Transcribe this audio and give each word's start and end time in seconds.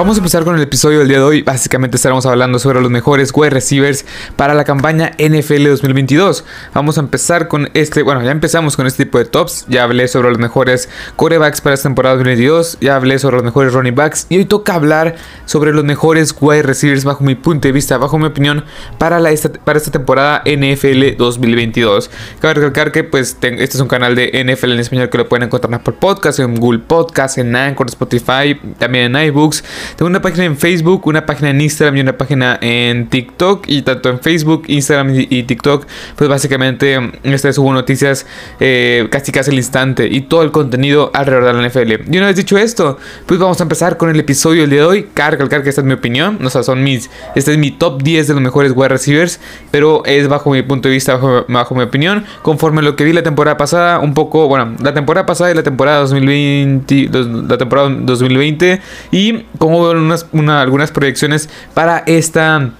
Vamos 0.00 0.16
a 0.16 0.20
empezar 0.20 0.44
con 0.44 0.56
el 0.56 0.62
episodio 0.62 1.00
del 1.00 1.08
día 1.08 1.18
de 1.18 1.24
hoy. 1.24 1.42
Básicamente 1.42 1.98
estaremos 1.98 2.24
hablando 2.24 2.58
sobre 2.58 2.80
los 2.80 2.90
mejores 2.90 3.32
wide 3.34 3.50
receivers 3.50 4.06
para 4.34 4.54
la 4.54 4.64
campaña 4.64 5.12
NFL 5.18 5.66
2022. 5.66 6.42
Vamos 6.72 6.96
a 6.96 7.02
empezar 7.02 7.48
con 7.48 7.68
este, 7.74 8.02
bueno, 8.02 8.22
ya 8.22 8.30
empezamos 8.30 8.76
con 8.76 8.86
este 8.86 9.04
tipo 9.04 9.18
de 9.18 9.26
tops. 9.26 9.66
Ya 9.68 9.84
hablé 9.84 10.08
sobre 10.08 10.30
los 10.30 10.38
mejores 10.38 10.88
quarterbacks 11.16 11.60
para 11.60 11.74
esta 11.74 11.90
temporada 11.90 12.14
2022. 12.14 12.78
Ya 12.80 12.96
hablé 12.96 13.18
sobre 13.18 13.36
los 13.36 13.44
mejores 13.44 13.74
running 13.74 13.94
backs. 13.94 14.24
Y 14.30 14.38
hoy 14.38 14.46
toca 14.46 14.74
hablar 14.74 15.16
sobre 15.44 15.74
los 15.74 15.84
mejores 15.84 16.34
wide 16.40 16.62
receivers 16.62 17.04
bajo 17.04 17.22
mi 17.22 17.34
punto 17.34 17.68
de 17.68 17.72
vista, 17.72 17.98
bajo 17.98 18.18
mi 18.18 18.24
opinión, 18.24 18.64
para, 18.96 19.20
la, 19.20 19.32
esta, 19.32 19.52
para 19.52 19.78
esta 19.78 19.90
temporada 19.90 20.42
NFL 20.46 21.18
2022. 21.18 22.10
Cabe 22.40 22.54
recalcar 22.54 22.90
que 22.90 23.04
pues 23.04 23.36
este 23.42 23.64
es 23.64 23.80
un 23.80 23.88
canal 23.88 24.14
de 24.14 24.30
NFL 24.32 24.72
en 24.72 24.80
español 24.80 25.10
que 25.10 25.18
lo 25.18 25.28
pueden 25.28 25.42
encontrar 25.42 25.82
por 25.82 25.96
podcast, 25.96 26.38
en 26.38 26.56
Google 26.56 26.78
Podcast, 26.78 27.36
en 27.36 27.54
Anchor, 27.54 27.88
Spotify, 27.88 28.58
también 28.78 29.14
en 29.14 29.26
iBooks. 29.26 29.62
Tengo 29.96 30.08
una 30.08 30.22
página 30.22 30.44
en 30.44 30.56
Facebook, 30.56 31.06
una 31.06 31.26
página 31.26 31.50
en 31.50 31.60
Instagram 31.60 31.96
y 31.96 32.00
una 32.00 32.16
página 32.16 32.58
en 32.60 33.08
TikTok. 33.08 33.64
Y 33.68 33.82
tanto 33.82 34.08
en 34.08 34.20
Facebook, 34.20 34.64
Instagram 34.66 35.14
y, 35.14 35.42
TikTok, 35.42 35.86
pues 36.16 36.30
básicamente 36.30 36.98
este 37.22 37.52
subo 37.52 37.72
noticias 37.72 38.26
eh, 38.60 39.08
casi 39.10 39.32
casi 39.32 39.50
al 39.50 39.56
instante 39.56 40.06
y 40.10 40.22
todo 40.22 40.42
el 40.42 40.50
contenido 40.50 41.10
alrededor 41.14 41.44
de 41.44 41.62
la 41.62 41.68
NFL. 41.68 42.12
Y 42.12 42.18
una 42.18 42.26
vez 42.26 42.36
dicho 42.36 42.58
esto, 42.58 42.98
pues 43.26 43.40
vamos 43.40 43.60
a 43.60 43.62
empezar 43.62 43.96
con 43.96 44.10
el 44.10 44.18
episodio 44.20 44.62
del 44.62 44.70
día 44.70 44.80
de 44.80 44.86
hoy. 44.86 45.08
Carga, 45.14 45.48
que 45.48 45.68
esta 45.68 45.80
es 45.80 45.86
mi 45.86 45.94
opinión. 45.94 46.38
O 46.44 46.50
sea, 46.50 46.62
son 46.62 46.82
mis. 46.82 47.10
Este 47.34 47.52
es 47.52 47.58
mi 47.58 47.70
top 47.70 48.02
10 48.02 48.28
de 48.28 48.34
los 48.34 48.42
mejores 48.42 48.72
wide 48.74 48.88
receivers. 48.88 49.40
Pero 49.70 50.04
es 50.04 50.28
bajo 50.28 50.50
mi 50.50 50.62
punto 50.62 50.88
de 50.88 50.94
vista, 50.94 51.14
bajo, 51.14 51.44
bajo 51.48 51.74
mi 51.74 51.82
opinión. 51.82 52.24
Conforme 52.42 52.80
a 52.80 52.82
lo 52.82 52.96
que 52.96 53.04
vi 53.04 53.12
la 53.12 53.22
temporada 53.22 53.56
pasada, 53.56 53.98
un 53.98 54.14
poco. 54.14 54.48
Bueno, 54.48 54.74
la 54.82 54.94
temporada 54.94 55.26
pasada 55.26 55.50
y 55.50 55.54
la 55.54 55.62
temporada 55.62 56.00
2020. 56.00 57.10
La 57.48 57.58
temporada 57.58 57.90
2020. 57.90 58.80
Y 59.10 59.44
como 59.58 59.79
algunas 59.88 60.90
proyecciones 60.90 61.48
para 61.74 62.02
esta 62.06 62.70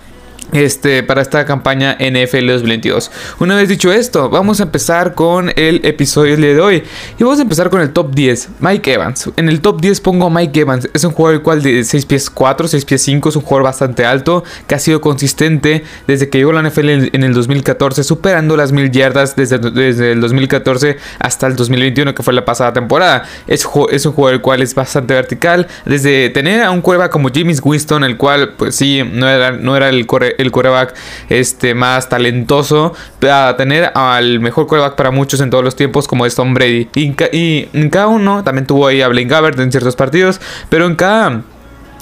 este, 0.52 1.02
para 1.02 1.22
esta 1.22 1.44
campaña 1.44 1.96
NFL 2.00 2.46
2022. 2.46 3.10
Una 3.38 3.56
vez 3.56 3.68
dicho 3.68 3.92
esto, 3.92 4.28
vamos 4.28 4.60
a 4.60 4.64
empezar 4.64 5.14
con 5.14 5.52
el 5.56 5.80
episodio 5.84 6.36
de 6.36 6.60
hoy. 6.60 6.82
Y 7.18 7.24
vamos 7.24 7.38
a 7.38 7.42
empezar 7.42 7.70
con 7.70 7.80
el 7.80 7.90
top 7.92 8.14
10. 8.14 8.48
Mike 8.60 8.92
Evans. 8.92 9.30
En 9.36 9.48
el 9.48 9.60
top 9.60 9.80
10 9.80 10.00
pongo 10.00 10.26
a 10.26 10.30
Mike 10.30 10.60
Evans. 10.60 10.88
Es 10.92 11.04
un 11.04 11.12
jugador 11.12 11.36
el 11.36 11.42
cual 11.42 11.62
de 11.62 11.84
6 11.84 12.06
pies 12.06 12.30
4, 12.30 12.68
6 12.68 12.84
pies 12.84 13.02
5. 13.02 13.28
Es 13.28 13.36
un 13.36 13.42
jugador 13.42 13.64
bastante 13.64 14.04
alto. 14.04 14.44
Que 14.66 14.74
ha 14.74 14.78
sido 14.78 15.00
consistente 15.00 15.84
desde 16.06 16.28
que 16.28 16.38
llegó 16.38 16.50
a 16.50 16.62
la 16.62 16.68
NFL 16.68 16.88
en 16.88 17.24
el 17.24 17.34
2014. 17.34 18.04
Superando 18.04 18.56
las 18.56 18.72
mil 18.72 18.90
yardas 18.90 19.36
desde, 19.36 19.58
desde 19.58 20.12
el 20.12 20.20
2014 20.20 20.96
hasta 21.18 21.46
el 21.46 21.56
2021 21.56 22.14
que 22.14 22.22
fue 22.22 22.32
la 22.32 22.44
pasada 22.44 22.72
temporada. 22.72 23.24
Es, 23.46 23.64
un 23.64 24.12
jugador 24.12 24.34
el 24.34 24.40
cual 24.40 24.62
es 24.62 24.74
bastante 24.74 25.14
vertical. 25.14 25.66
Desde 25.84 26.30
tener 26.30 26.62
a 26.62 26.70
un 26.70 26.80
cueva 26.80 27.10
como 27.10 27.28
James 27.32 27.60
Winston. 27.62 28.04
El 28.04 28.16
cual 28.16 28.54
pues 28.56 28.74
sí, 28.74 29.02
no 29.04 29.28
era, 29.28 29.52
no 29.52 29.76
era 29.76 29.88
el 29.88 30.06
corre 30.06 30.34
el 30.41 30.50
coreback 30.50 30.94
este, 31.28 31.74
más 31.74 32.08
talentoso, 32.08 32.94
a 33.30 33.55
tener 33.56 33.92
al 33.94 34.41
mejor 34.41 34.66
coreback 34.66 34.96
para 34.96 35.10
muchos 35.10 35.41
en 35.41 35.50
todos 35.50 35.64
los 35.64 35.77
tiempos 35.77 36.08
como 36.08 36.27
es 36.27 36.34
Tom 36.34 36.55
Brady. 36.55 36.88
Y, 36.94 37.69
en 37.72 37.91
cada 37.91 38.08
uno 38.08 38.42
también 38.44 38.66
tuvo 38.66 38.86
ahí 38.86 39.02
a 39.02 39.08
Blaine 39.08 39.30
Gabbert 39.30 39.58
en 39.58 39.70
ciertos 39.70 39.96
partidos, 39.96 40.41
pero 40.68 40.86
en 40.86 40.96
cada 40.96 41.42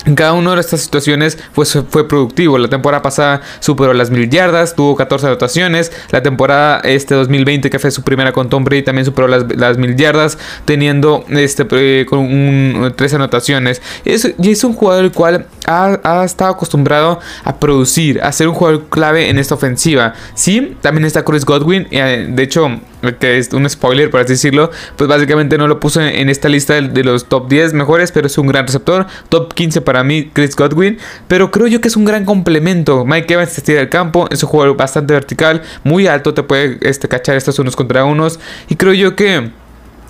en 0.06 0.14
cada 0.14 0.32
una 0.32 0.54
de 0.54 0.60
estas 0.60 0.80
situaciones 0.80 1.38
pues, 1.54 1.76
fue 1.90 2.08
productivo. 2.08 2.56
La 2.56 2.68
temporada 2.68 3.02
pasada 3.02 3.42
superó 3.60 3.92
las 3.92 4.10
mil 4.10 4.30
yardas, 4.30 4.74
tuvo 4.74 4.96
14 4.96 5.26
anotaciones. 5.26 5.92
La 6.10 6.22
temporada 6.22 6.80
este 6.84 7.14
2020, 7.14 7.68
que 7.68 7.78
fue 7.78 7.90
su 7.90 8.02
primera 8.02 8.32
con 8.32 8.48
Tom 8.48 8.64
Brady, 8.64 8.82
también 8.82 9.04
superó 9.04 9.28
las, 9.28 9.76
mil 9.76 9.96
yardas, 9.96 10.38
teniendo 10.64 11.24
este, 11.28 11.66
eh, 11.72 12.06
con 12.08 12.20
un, 12.20 12.94
tres 12.96 13.12
anotaciones. 13.14 13.82
Es, 14.04 14.34
y 14.40 14.50
es 14.50 14.64
un 14.64 14.72
jugador 14.72 15.04
el 15.04 15.12
cual 15.12 15.46
ha, 15.68 16.24
estado 16.24 16.50
acostumbrado 16.50 17.20
a 17.44 17.58
producir, 17.58 18.20
a 18.22 18.32
ser 18.32 18.48
un 18.48 18.54
jugador 18.54 18.86
clave 18.88 19.28
en 19.28 19.38
esta 19.38 19.54
ofensiva. 19.54 20.14
Sí, 20.34 20.76
también 20.80 21.04
está 21.04 21.24
Chris 21.24 21.44
Godwin. 21.44 21.86
Eh, 21.90 22.26
de 22.30 22.42
hecho, 22.42 22.80
que 23.20 23.38
es 23.38 23.52
un 23.52 23.68
spoiler 23.68 24.10
por 24.10 24.20
así 24.20 24.32
decirlo, 24.32 24.70
pues 24.96 25.08
básicamente 25.08 25.58
no 25.58 25.68
lo 25.68 25.78
puse 25.78 26.20
en 26.20 26.28
esta 26.28 26.48
lista 26.48 26.80
de, 26.80 27.04
los 27.04 27.26
top 27.26 27.48
10 27.48 27.74
mejores, 27.74 28.12
pero 28.12 28.26
es 28.26 28.38
un 28.38 28.46
gran 28.46 28.66
receptor. 28.66 29.06
Top 29.28 29.52
15 29.52 29.82
para 29.82 30.02
mí, 30.02 30.30
Chris 30.32 30.56
Godwin. 30.56 30.98
Pero 31.28 31.50
creo 31.50 31.66
yo 31.66 31.80
que 31.80 31.88
es 31.88 31.96
un 31.96 32.04
gran 32.04 32.24
complemento. 32.24 33.04
Mike 33.04 33.34
Evans 33.34 33.50
se 33.50 33.60
estira 33.60 33.80
del 33.80 33.90
campo, 33.90 34.26
es 34.30 34.42
un 34.42 34.48
jugador 34.48 34.76
bastante 34.76 35.12
vertical, 35.12 35.62
muy 35.84 36.06
alto, 36.06 36.34
te 36.34 36.42
puede 36.42 36.78
este, 36.80 37.08
cachar 37.08 37.36
estos 37.36 37.58
unos 37.58 37.76
contra 37.76 38.04
unos. 38.04 38.40
Y 38.68 38.76
creo 38.76 38.94
yo 38.94 39.14
que 39.16 39.50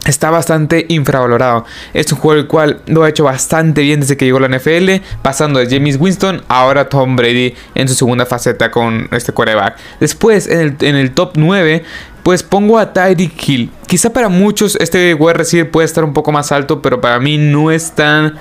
está 0.06 0.30
bastante 0.30 0.86
infravalorado. 0.88 1.64
Es 1.92 2.10
un 2.12 2.18
juego 2.18 2.40
el 2.40 2.46
cual 2.46 2.80
lo 2.86 3.04
ha 3.04 3.08
hecho 3.08 3.24
bastante 3.24 3.82
bien 3.82 4.00
desde 4.00 4.16
que 4.16 4.24
llegó 4.24 4.38
a 4.38 4.48
la 4.48 4.58
NFL, 4.58 5.04
pasando 5.22 5.58
de 5.58 5.68
James 5.68 5.96
Winston 6.00 6.42
ahora 6.48 6.88
Tom 6.88 7.16
Brady 7.16 7.54
en 7.74 7.88
su 7.88 7.94
segunda 7.94 8.26
faceta 8.26 8.70
con 8.70 9.08
este 9.12 9.32
quarterback. 9.32 9.76
Después, 10.00 10.46
en 10.46 10.60
el, 10.60 10.76
en 10.80 10.96
el 10.96 11.12
top 11.12 11.32
9, 11.36 11.84
pues 12.22 12.42
pongo 12.42 12.78
a 12.78 12.92
Tyreek 12.92 13.48
Hill. 13.48 13.70
Quizá 13.86 14.12
para 14.12 14.28
muchos 14.28 14.76
este 14.80 15.14
wide 15.14 15.32
receiver 15.32 15.70
puede 15.70 15.86
estar 15.86 16.04
un 16.04 16.12
poco 16.12 16.30
más 16.30 16.52
alto, 16.52 16.82
pero 16.82 17.00
para 17.00 17.18
mí 17.20 17.38
no 17.38 17.70
es 17.70 17.92
tan 17.92 18.34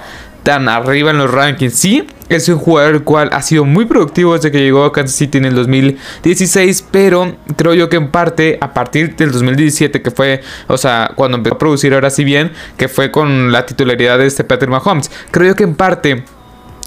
tan 0.44 0.70
arriba 0.70 1.12
en 1.12 1.18
los 1.18 1.32
rankings. 1.32 1.74
Sí, 1.74 2.08
es 2.30 2.50
un 2.50 2.58
jugador 2.58 2.96
el 2.96 3.04
cual 3.04 3.30
ha 3.32 3.42
sido 3.42 3.66
muy 3.66 3.86
productivo 3.86 4.34
desde 4.34 4.52
que 4.52 4.60
llegó 4.60 4.84
a 4.84 4.92
Kansas 4.92 5.16
City 5.16 5.38
en 5.38 5.46
el 5.46 5.56
2016, 5.56 6.86
pero 6.92 7.36
creo 7.56 7.74
yo 7.74 7.90
que 7.90 7.98
en 7.98 8.12
parte 8.12 8.58
a 8.62 8.74
partir 8.74 9.16
del 9.16 9.32
2017 9.32 10.02
que 10.02 10.12
fue, 10.12 10.42
o 10.68 10.78
sea, 10.78 11.12
cuando 11.16 11.38
empezó 11.38 11.56
a 11.56 11.60
producir 11.60 11.94
ahora 11.94 12.10
sí 12.10 12.24
bien, 12.24 12.52
que 12.78 12.88
fue 12.88 13.12
con 13.12 13.52
la 13.52 13.66
titularidad 13.66 14.18
de 14.18 14.26
este 14.26 14.44
Patrick 14.44 14.72
Mahomes. 14.72 15.12
Creo 15.32 15.50
yo 15.50 15.56
que 15.56 15.64
en 15.64 15.76
parte 15.76 16.24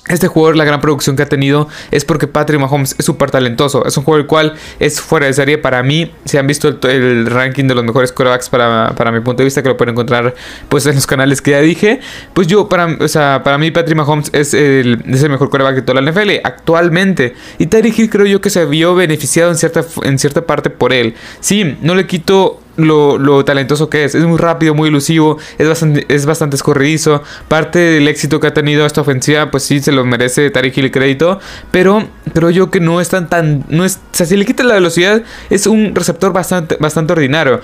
este 0.08 0.28
jugador, 0.28 0.56
la 0.56 0.64
gran 0.64 0.80
producción 0.80 1.14
que 1.14 1.22
ha 1.22 1.28
tenido 1.28 1.68
es 1.90 2.04
porque 2.04 2.26
Patrick 2.26 2.58
Mahomes 2.58 2.96
es 2.98 3.04
súper 3.04 3.30
talentoso. 3.30 3.84
Es 3.84 3.96
un 3.96 4.04
jugador 4.04 4.22
el 4.22 4.26
cual 4.26 4.54
es 4.78 5.00
fuera 5.00 5.26
de 5.26 5.32
serie 5.34 5.58
para 5.58 5.82
mí. 5.82 6.10
Si 6.24 6.38
han 6.38 6.46
visto 6.46 6.68
el, 6.68 7.26
ranking 7.26 7.64
de 7.64 7.74
los 7.74 7.84
mejores 7.84 8.10
quarterbacks 8.10 8.48
para, 8.48 8.94
para, 8.96 9.12
mi 9.12 9.20
punto 9.20 9.42
de 9.42 9.44
vista, 9.44 9.62
que 9.62 9.68
lo 9.68 9.76
pueden 9.76 9.92
encontrar 9.92 10.34
pues 10.68 10.86
en 10.86 10.94
los 10.94 11.06
canales 11.06 11.42
que 11.42 11.52
ya 11.52 11.60
dije. 11.60 12.00
Pues 12.32 12.46
yo, 12.46 12.68
para, 12.68 12.86
o 12.98 13.08
sea, 13.08 13.42
para 13.44 13.58
mí 13.58 13.70
Patrick 13.70 13.96
Mahomes 13.96 14.30
es 14.32 14.54
el, 14.54 15.02
es 15.06 15.22
el 15.22 15.30
mejor 15.30 15.50
quarterback 15.50 15.76
de 15.76 15.82
toda 15.82 16.00
la 16.00 16.10
NFL 16.10 16.30
actualmente. 16.44 17.34
Y 17.58 17.66
Tyreek 17.66 17.98
Hill 17.98 18.10
creo 18.10 18.26
yo 18.26 18.40
que 18.40 18.50
se 18.50 18.64
vio 18.64 18.94
beneficiado 18.94 19.50
en 19.50 19.56
cierta, 19.56 19.84
en 20.02 20.18
cierta 20.18 20.46
parte 20.46 20.70
por 20.70 20.92
él. 20.92 21.14
Sí, 21.40 21.76
no 21.82 21.94
le 21.94 22.06
quito 22.06 22.59
lo, 22.76 23.44
talentoso 23.44 23.88
que 23.88 24.04
es. 24.04 24.14
Es 24.14 24.24
muy 24.24 24.38
rápido, 24.38 24.74
muy 24.74 24.88
elusivo, 24.88 25.38
es 25.58 25.68
bastante, 25.68 26.06
es 26.08 26.26
bastante 26.26 26.56
escorridizo. 26.56 27.22
Parte 27.48 27.78
del 27.78 28.08
éxito 28.08 28.40
que 28.40 28.46
ha 28.46 28.54
tenido 28.54 28.86
esta 28.86 29.00
ofensiva, 29.00 29.50
pues 29.50 29.64
sí, 29.64 29.80
se 29.80 29.92
lo 29.92 30.04
merece 30.04 30.50
Tariq 30.50 30.76
Hill 30.78 30.90
crédito. 30.90 31.40
Pero 31.70 32.08
creo 32.32 32.50
yo 32.50 32.70
que 32.70 32.80
no 32.80 33.00
es 33.00 33.08
tan, 33.08 33.64
no 33.68 33.84
es, 33.84 33.96
o 33.96 34.16
sea, 34.16 34.26
si 34.26 34.36
le 34.36 34.44
quita 34.44 34.62
la 34.64 34.74
velocidad, 34.74 35.22
es 35.50 35.66
un 35.66 35.94
receptor 35.94 36.32
bastante, 36.32 36.76
bastante 36.78 37.12
ordinario, 37.12 37.60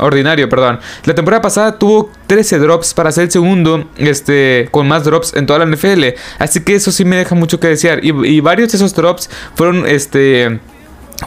ordinario, 0.00 0.48
perdón. 0.48 0.80
La 1.04 1.14
temporada 1.14 1.42
pasada 1.42 1.78
tuvo 1.78 2.10
13 2.26 2.58
drops 2.58 2.94
para 2.94 3.12
ser 3.12 3.24
el 3.24 3.30
segundo, 3.30 3.88
este, 3.96 4.68
con 4.70 4.88
más 4.88 5.04
drops 5.04 5.34
en 5.34 5.46
toda 5.46 5.60
la 5.60 5.66
NFL. 5.66 6.04
Así 6.38 6.60
que 6.60 6.74
eso 6.74 6.92
sí 6.92 7.04
me 7.04 7.16
deja 7.16 7.34
mucho 7.34 7.60
que 7.60 7.68
desear. 7.68 8.04
Y, 8.04 8.10
y 8.26 8.40
varios 8.40 8.72
de 8.72 8.76
esos 8.76 8.94
drops 8.94 9.30
fueron, 9.54 9.86
este 9.86 10.60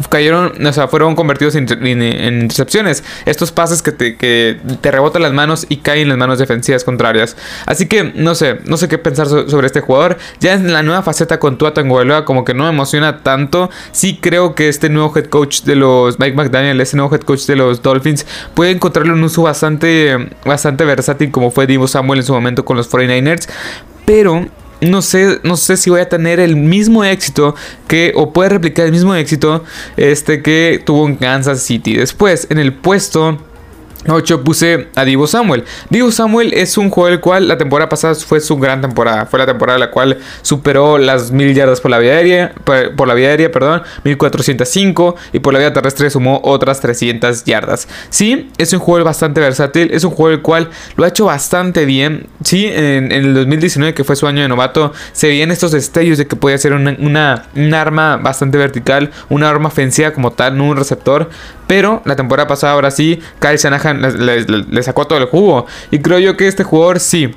cayeron, 0.09 0.66
o 0.66 0.73
sea, 0.73 0.88
fueron 0.88 1.16
convertidos 1.16 1.55
en, 1.55 1.63
intercepciones. 1.63 3.03
Estos 3.25 3.51
pases 3.51 3.81
que 3.81 3.91
te, 3.91 4.16
que 4.16 4.59
te, 4.81 4.91
rebotan 4.91 5.22
las 5.22 5.33
manos 5.33 5.66
y 5.69 5.77
caen 5.77 6.03
en 6.03 6.09
las 6.09 6.17
manos 6.17 6.39
defensivas 6.39 6.83
contrarias. 6.83 7.35
Así 7.66 7.88
que 7.88 8.03
no 8.16 8.35
sé, 8.35 8.59
no 8.66 8.78
sé 8.78 8.88
qué 8.88 8.97
pensar 8.97 9.28
sobre 9.28 9.67
este 9.67 9.81
jugador. 9.81 10.17
Ya 10.39 10.53
en 10.53 10.72
la 10.72 10.83
nueva 10.83 11.01
faceta 11.01 11.39
con 11.39 11.57
Tua 11.57 11.73
Tagovailoa 11.73 12.25
como 12.25 12.45
que 12.45 12.53
no 12.53 12.63
me 12.63 12.69
emociona 12.69 13.23
tanto. 13.23 13.69
Sí 13.91 14.19
creo 14.22 14.55
que 14.55 14.69
este 14.69 14.89
nuevo 14.89 15.11
head 15.16 15.25
coach 15.25 15.63
de 15.63 15.75
los 15.75 16.19
Mike 16.19 16.35
McDaniel, 16.35 16.79
este 16.81 16.97
nuevo 16.97 17.13
head 17.13 17.22
coach 17.22 17.45
de 17.45 17.55
los 17.55 17.81
Dolphins, 17.81 18.25
puede 18.53 18.72
encontrarle 18.72 19.13
un 19.13 19.23
uso 19.23 19.44
bastante, 19.44 20.29
bastante 20.45 20.85
versátil 20.85 21.31
como 21.31 21.52
fue 21.52 21.67
Divo 21.67 21.87
Samuel 21.87 22.19
en 22.19 22.25
su 22.25 22.34
momento 22.34 22.64
con 22.66 22.78
los 22.78 22.90
49ers. 22.90 23.49
Pero 24.05 24.47
no 24.81 25.02
sé, 25.02 25.40
no 25.43 25.58
sé 25.58 25.78
si 25.78 25.90
voy 25.90 26.02
a 26.02 26.09
tener 26.09 26.40
el 26.40 26.55
mismo 26.55 27.03
éxito 27.03 27.55
que, 27.87 28.14
o 28.16 28.31
puede 28.34 28.49
replicar 28.49 28.85
el 28.85 28.91
mismo 28.91 29.14
éxito 29.16 29.64
este 29.97 30.41
que 30.41 30.81
tuvo 30.85 31.08
en 31.08 31.16
Kansas 31.16 31.61
City. 31.61 31.96
Después, 31.96 32.47
en 32.49 32.59
el 32.59 32.73
puesto 32.73 33.37
8 34.07 34.43
puse 34.43 34.87
a 34.96 35.03
Divo 35.03 35.28
Samuel. 35.28 35.66
Divo 35.90 36.11
Samuel 36.11 36.53
es 36.53 36.78
un 36.78 36.90
juego 36.90 37.09
el 37.09 37.19
cual 37.19 37.47
la 37.47 37.57
temporada 37.57 37.90
pasada 37.90 38.16
fue 38.16 38.40
su 38.40 38.57
gran 38.57 38.79
temporada. 38.79 39.25
Fue 39.25 39.40
la 39.40 39.46
temporada 39.46 39.75
en 39.75 39.81
la 39.81 39.91
cual 39.91 40.17
superó 40.41 40.97
las 40.97 41.31
mil 41.31 41.53
yardas 41.53 41.81
por 41.81 41.91
la 41.91 41.99
vía 41.99 42.13
aérea, 42.13 42.53
por, 42.63 43.07
la 43.07 43.13
vía 43.13 43.29
aérea, 43.29 43.51
perdón, 43.51 43.84
1405 44.03 45.16
y 45.34 45.40
por 45.40 45.53
la 45.53 45.59
vía 45.59 45.73
terrestre 45.73 46.09
sumó 46.09 46.40
otras 46.43 46.79
300 46.79 47.43
yardas. 47.43 47.87
Sí, 48.09 48.49
es 48.57 48.72
un 48.72 48.79
juego 48.79 49.03
bastante 49.03 49.41
versátil, 49.41 49.91
es 49.91 50.03
un 50.05 50.11
juego 50.11 50.34
el 50.34 50.41
cual 50.41 50.69
lo 50.95 51.03
ha 51.03 51.09
hecho 51.09 51.25
bastante 51.25 51.85
bien. 51.85 52.28
Sí, 52.43 52.67
en, 52.67 53.11
el 53.11 53.34
2019 53.34 53.93
que 53.93 54.05
fue 54.05 54.16
su 54.16 54.28
año 54.28 54.41
de 54.41 54.47
novato, 54.47 54.93
se 55.11 55.28
veían 55.28 55.52
estos 55.52 55.72
destellos 55.72 56.17
de 56.17 56.25
que 56.25 56.37
podía 56.37 56.57
ser 56.57 56.73
una, 56.73 57.47
un 57.55 57.73
arma 57.73 58.16
bastante 58.16 58.57
vertical, 58.57 59.11
una 59.29 59.49
arma 59.49 59.67
ofensiva 59.67 60.11
como 60.11 60.31
tal, 60.31 60.57
no 60.57 60.66
un 60.66 60.78
receptor. 60.78 61.29
Pero 61.69 62.01
la 62.03 62.16
temporada 62.16 62.47
pasada 62.47 62.73
ahora 62.73 62.89
sí, 62.89 63.19
Kyle 63.39 63.57
Shanahan 63.57 64.01
le, 64.01 64.81
sacó 64.81 65.05
todo 65.05 65.19
el 65.19 65.25
jugo. 65.25 65.67
Y 65.91 65.99
creo 65.99 66.17
yo 66.17 66.35
que 66.35 66.47
este 66.47 66.63
jugador 66.63 66.99
sí 66.99 67.31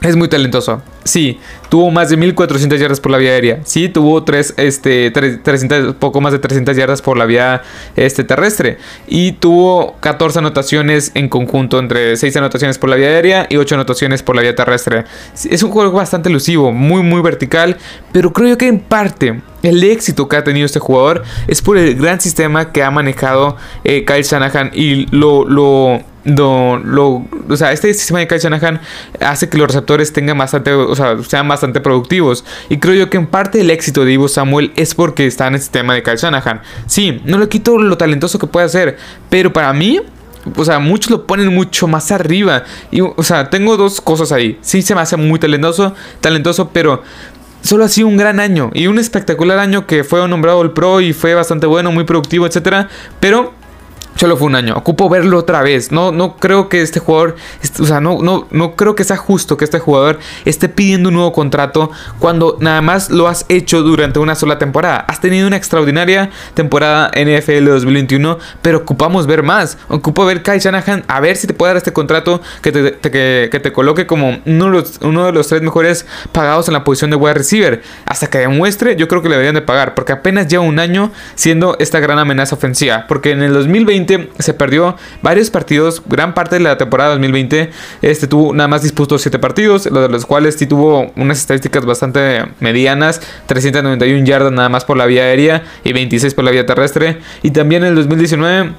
es 0.00 0.16
muy 0.16 0.26
talentoso. 0.26 0.82
Sí, 1.04 1.38
tuvo 1.68 1.92
más 1.92 2.10
de 2.10 2.16
1400 2.16 2.80
yardas 2.80 2.98
por 2.98 3.12
la 3.12 3.18
vía 3.18 3.30
aérea. 3.30 3.60
Sí, 3.62 3.88
tuvo 3.88 4.24
tres, 4.24 4.52
este, 4.56 5.12
300, 5.12 5.94
poco 5.94 6.20
más 6.20 6.32
de 6.32 6.40
300 6.40 6.76
yardas 6.76 7.02
por 7.02 7.16
la 7.16 7.24
vía 7.24 7.62
este, 7.94 8.24
terrestre. 8.24 8.78
Y 9.06 9.30
tuvo 9.30 9.94
14 10.00 10.40
anotaciones 10.40 11.12
en 11.14 11.28
conjunto, 11.28 11.78
entre 11.78 12.16
6 12.16 12.36
anotaciones 12.38 12.78
por 12.78 12.90
la 12.90 12.96
vía 12.96 13.10
aérea 13.10 13.46
y 13.48 13.58
8 13.58 13.76
anotaciones 13.76 14.24
por 14.24 14.34
la 14.34 14.42
vía 14.42 14.56
terrestre. 14.56 15.04
Es 15.48 15.62
un 15.62 15.70
juego 15.70 15.92
bastante 15.92 16.30
elusivo, 16.30 16.72
muy, 16.72 17.04
muy 17.04 17.22
vertical. 17.22 17.76
Pero 18.10 18.32
creo 18.32 18.58
que 18.58 18.66
en 18.66 18.80
parte 18.80 19.40
el 19.62 19.82
éxito 19.84 20.28
que 20.28 20.36
ha 20.36 20.44
tenido 20.44 20.66
este 20.66 20.78
jugador 20.78 21.22
es 21.46 21.62
por 21.62 21.78
el 21.78 21.94
gran 21.96 22.20
sistema 22.20 22.72
que 22.72 22.82
ha 22.82 22.90
manejado 22.90 23.56
eh, 23.84 24.04
Kyle 24.04 24.22
Shanahan 24.22 24.70
y 24.74 25.06
lo, 25.14 25.44
lo 25.44 26.02
lo, 26.24 27.24
o 27.48 27.56
sea, 27.56 27.72
este 27.72 27.92
sistema 27.94 28.20
de 28.20 28.28
Kyle 28.28 28.38
Shanahan 28.38 28.80
hace 29.20 29.48
que 29.48 29.58
los 29.58 29.66
receptores 29.66 30.12
tengan 30.12 30.38
bastante, 30.38 30.72
o 30.72 30.94
sea, 30.94 31.16
sean 31.22 31.48
bastante 31.48 31.80
productivos. 31.80 32.44
Y 32.68 32.78
creo 32.78 32.94
yo 32.94 33.10
que 33.10 33.16
en 33.16 33.26
parte 33.26 33.60
el 33.60 33.70
éxito 33.70 34.04
de 34.04 34.12
Ivo 34.12 34.28
Samuel 34.28 34.72
es 34.76 34.94
porque 34.94 35.26
está 35.26 35.48
en 35.48 35.54
el 35.54 35.60
sistema 35.60 35.94
de 35.94 36.02
Kyle 36.02 36.16
Shanahan. 36.16 36.62
Sí, 36.86 37.20
no 37.24 37.38
le 37.38 37.48
quito 37.48 37.78
lo 37.78 37.96
talentoso 37.98 38.38
que 38.38 38.46
puede 38.46 38.66
hacer, 38.66 38.96
pero 39.30 39.52
para 39.52 39.72
mí, 39.72 40.00
o 40.56 40.64
sea, 40.64 40.78
muchos 40.78 41.10
lo 41.10 41.26
ponen 41.26 41.52
mucho 41.52 41.88
más 41.88 42.12
arriba. 42.12 42.64
Y, 42.90 43.00
o 43.00 43.22
sea, 43.22 43.50
tengo 43.50 43.76
dos 43.76 44.00
cosas 44.00 44.32
ahí. 44.32 44.58
Sí 44.60 44.82
se 44.82 44.94
me 44.94 45.00
hace 45.00 45.16
muy 45.16 45.38
talentoso, 45.38 45.94
talentoso, 46.20 46.70
pero 46.72 47.02
solo 47.62 47.84
ha 47.84 47.88
sido 47.88 48.08
un 48.08 48.16
gran 48.16 48.40
año 48.40 48.70
y 48.74 48.86
un 48.86 48.98
espectacular 48.98 49.58
año 49.58 49.86
que 49.86 50.04
fue 50.04 50.26
nombrado 50.28 50.62
el 50.62 50.72
pro 50.72 51.00
y 51.00 51.12
fue 51.12 51.34
bastante 51.34 51.66
bueno, 51.66 51.90
muy 51.92 52.04
productivo, 52.04 52.46
etcétera. 52.46 52.88
Pero 53.20 53.54
Solo 54.16 54.36
fue 54.36 54.46
un 54.46 54.54
año. 54.54 54.74
Ocupo 54.76 55.08
verlo 55.08 55.38
otra 55.38 55.62
vez. 55.62 55.90
No, 55.90 56.12
no 56.12 56.36
creo 56.36 56.68
que 56.68 56.82
este 56.82 57.00
jugador. 57.00 57.36
O 57.80 57.84
sea, 57.84 58.00
no, 58.00 58.18
no, 58.22 58.46
no 58.50 58.76
creo 58.76 58.94
que 58.94 59.04
sea 59.04 59.16
justo 59.16 59.56
que 59.56 59.64
este 59.64 59.78
jugador 59.78 60.18
esté 60.44 60.68
pidiendo 60.68 61.08
un 61.08 61.14
nuevo 61.14 61.32
contrato 61.32 61.90
cuando 62.18 62.56
nada 62.60 62.82
más 62.82 63.10
lo 63.10 63.28
has 63.28 63.46
hecho 63.48 63.82
durante 63.82 64.18
una 64.18 64.34
sola 64.34 64.58
temporada. 64.58 64.98
Has 65.08 65.20
tenido 65.20 65.46
una 65.46 65.56
extraordinaria 65.56 66.30
temporada 66.54 67.10
NFL 67.16 67.66
2021, 67.66 68.38
pero 68.60 68.78
ocupamos 68.78 69.26
ver 69.26 69.42
más. 69.42 69.78
Ocupo 69.88 70.24
ver 70.26 70.42
Kai 70.42 70.58
Shanahan 70.58 71.04
a 71.08 71.20
ver 71.20 71.36
si 71.36 71.46
te 71.46 71.54
puede 71.54 71.70
dar 71.70 71.76
este 71.78 71.92
contrato 71.92 72.40
que 72.60 72.72
te, 72.72 72.98
que, 73.10 73.60
te 73.60 73.72
coloque 73.72 74.06
como 74.06 74.40
uno 74.44 74.64
de, 74.66 74.70
los, 74.70 74.98
uno 75.00 75.26
de 75.26 75.32
los 75.32 75.48
tres 75.48 75.62
mejores 75.62 76.06
pagados 76.32 76.68
en 76.68 76.74
la 76.74 76.84
posición 76.84 77.10
de 77.10 77.16
wide 77.16 77.34
receiver. 77.34 77.82
Hasta 78.06 78.28
que 78.28 78.38
demuestre, 78.38 78.96
yo 78.96 79.08
creo 79.08 79.22
que 79.22 79.28
le 79.28 79.36
deberían 79.36 79.54
de 79.54 79.62
pagar, 79.62 79.94
porque 79.94 80.12
apenas 80.12 80.48
lleva 80.48 80.64
un 80.64 80.78
año 80.78 81.10
siendo 81.34 81.76
esta 81.78 82.00
gran 82.00 82.18
amenaza 82.18 82.54
ofensiva. 82.54 83.06
Porque 83.08 83.30
en 83.30 83.42
el 83.42 83.52
2020 83.52 84.01
se 84.38 84.54
perdió 84.54 84.96
varios 85.22 85.50
partidos, 85.50 86.02
gran 86.06 86.34
parte 86.34 86.56
de 86.56 86.62
la 86.62 86.78
temporada 86.78 87.10
2020 87.10 87.70
este 88.02 88.26
tuvo 88.26 88.52
nada 88.54 88.68
más 88.68 88.82
disputó 88.82 89.18
7 89.18 89.38
partidos, 89.38 89.84
de 89.84 90.08
los 90.08 90.26
cuales 90.26 90.56
sí 90.56 90.66
tuvo 90.66 91.12
unas 91.16 91.38
estadísticas 91.38 91.84
bastante 91.84 92.44
medianas, 92.60 93.20
391 93.46 94.24
yardas 94.24 94.52
nada 94.52 94.68
más 94.68 94.84
por 94.84 94.96
la 94.96 95.06
vía 95.06 95.24
aérea 95.24 95.64
y 95.84 95.92
26 95.92 96.34
por 96.34 96.44
la 96.44 96.50
vía 96.50 96.66
terrestre. 96.66 97.18
Y 97.42 97.50
también 97.50 97.82
en 97.84 97.90
el 97.90 97.96
2019 97.96 98.72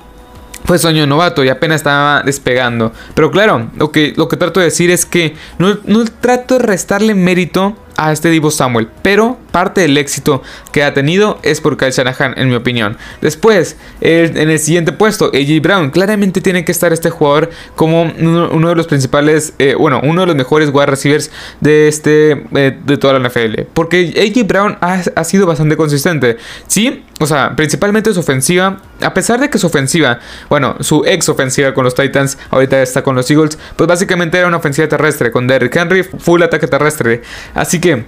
fue 0.65 0.77
sueño 0.77 1.05
novato 1.05 1.43
y 1.43 1.49
apenas 1.49 1.77
estaba 1.77 2.21
despegando. 2.23 2.93
Pero 3.13 3.31
claro, 3.31 3.69
lo 3.77 3.91
que, 3.91 4.13
lo 4.15 4.27
que 4.27 4.37
trato 4.37 4.59
de 4.59 4.67
decir 4.67 4.89
es 4.91 5.05
que 5.05 5.35
no, 5.57 5.77
no 5.85 6.05
trato 6.05 6.57
de 6.57 6.65
restarle 6.65 7.15
mérito 7.15 7.75
a 7.97 8.11
este 8.11 8.29
Divo 8.29 8.51
Samuel, 8.51 8.89
pero 9.01 9.37
parte 9.51 9.81
del 9.81 9.97
éxito 9.97 10.41
que 10.71 10.83
ha 10.83 10.93
tenido 10.93 11.39
es 11.43 11.61
por 11.61 11.77
Kyle 11.77 11.91
Shanahan, 11.91 12.33
en 12.37 12.49
mi 12.49 12.55
opinión. 12.55 12.97
Después, 13.21 13.77
en 14.01 14.49
el 14.49 14.59
siguiente 14.59 14.91
puesto, 14.91 15.31
AJ 15.33 15.61
Brown. 15.61 15.91
Claramente 15.91 16.41
tiene 16.41 16.65
que 16.65 16.71
estar 16.71 16.91
este 16.91 17.09
jugador 17.09 17.49
como 17.75 18.03
uno, 18.03 18.69
de 18.69 18.75
los 18.75 18.87
principales, 18.87 19.53
eh, 19.59 19.75
bueno, 19.77 20.01
uno 20.03 20.21
de 20.21 20.27
los 20.27 20.35
mejores 20.35 20.69
wide 20.73 20.87
receivers 20.87 21.31
de 21.61 21.87
este 21.87 22.43
eh, 22.55 22.77
de 22.85 22.97
toda 22.97 23.17
la 23.17 23.29
NFL. 23.29 23.61
Porque 23.73 24.13
AJ 24.17 24.47
Brown 24.47 24.77
ha, 24.81 25.23
sido 25.23 25.45
bastante 25.45 25.77
consistente. 25.77 26.37
Sí, 26.67 27.03
o 27.19 27.27
sea, 27.27 27.55
principalmente 27.55 28.13
su 28.13 28.19
ofensiva. 28.19 28.81
A 29.01 29.13
pesar 29.13 29.39
de 29.39 29.49
que 29.49 29.57
su 29.57 29.67
ofensiva, 29.67 30.19
bueno, 30.49 30.75
su 30.79 31.03
ex 31.05 31.29
ofensiva 31.29 31.73
con 31.73 31.83
los 31.83 31.93
Titans, 31.93 32.37
ahorita 32.49 32.81
está 32.81 33.03
con 33.03 33.15
los 33.15 33.29
Eagles, 33.29 33.57
pues 33.75 33.87
básicamente 33.87 34.37
era 34.37 34.47
una 34.47 34.57
ofensiva 34.57 34.87
terrestre 34.87 35.31
con 35.31 35.47
Derrick 35.47 35.75
Henry, 35.75 36.03
full 36.03 36.41
ataque 36.41 36.67
terrestre. 36.67 37.21
Así 37.53 37.79
que 37.83 38.05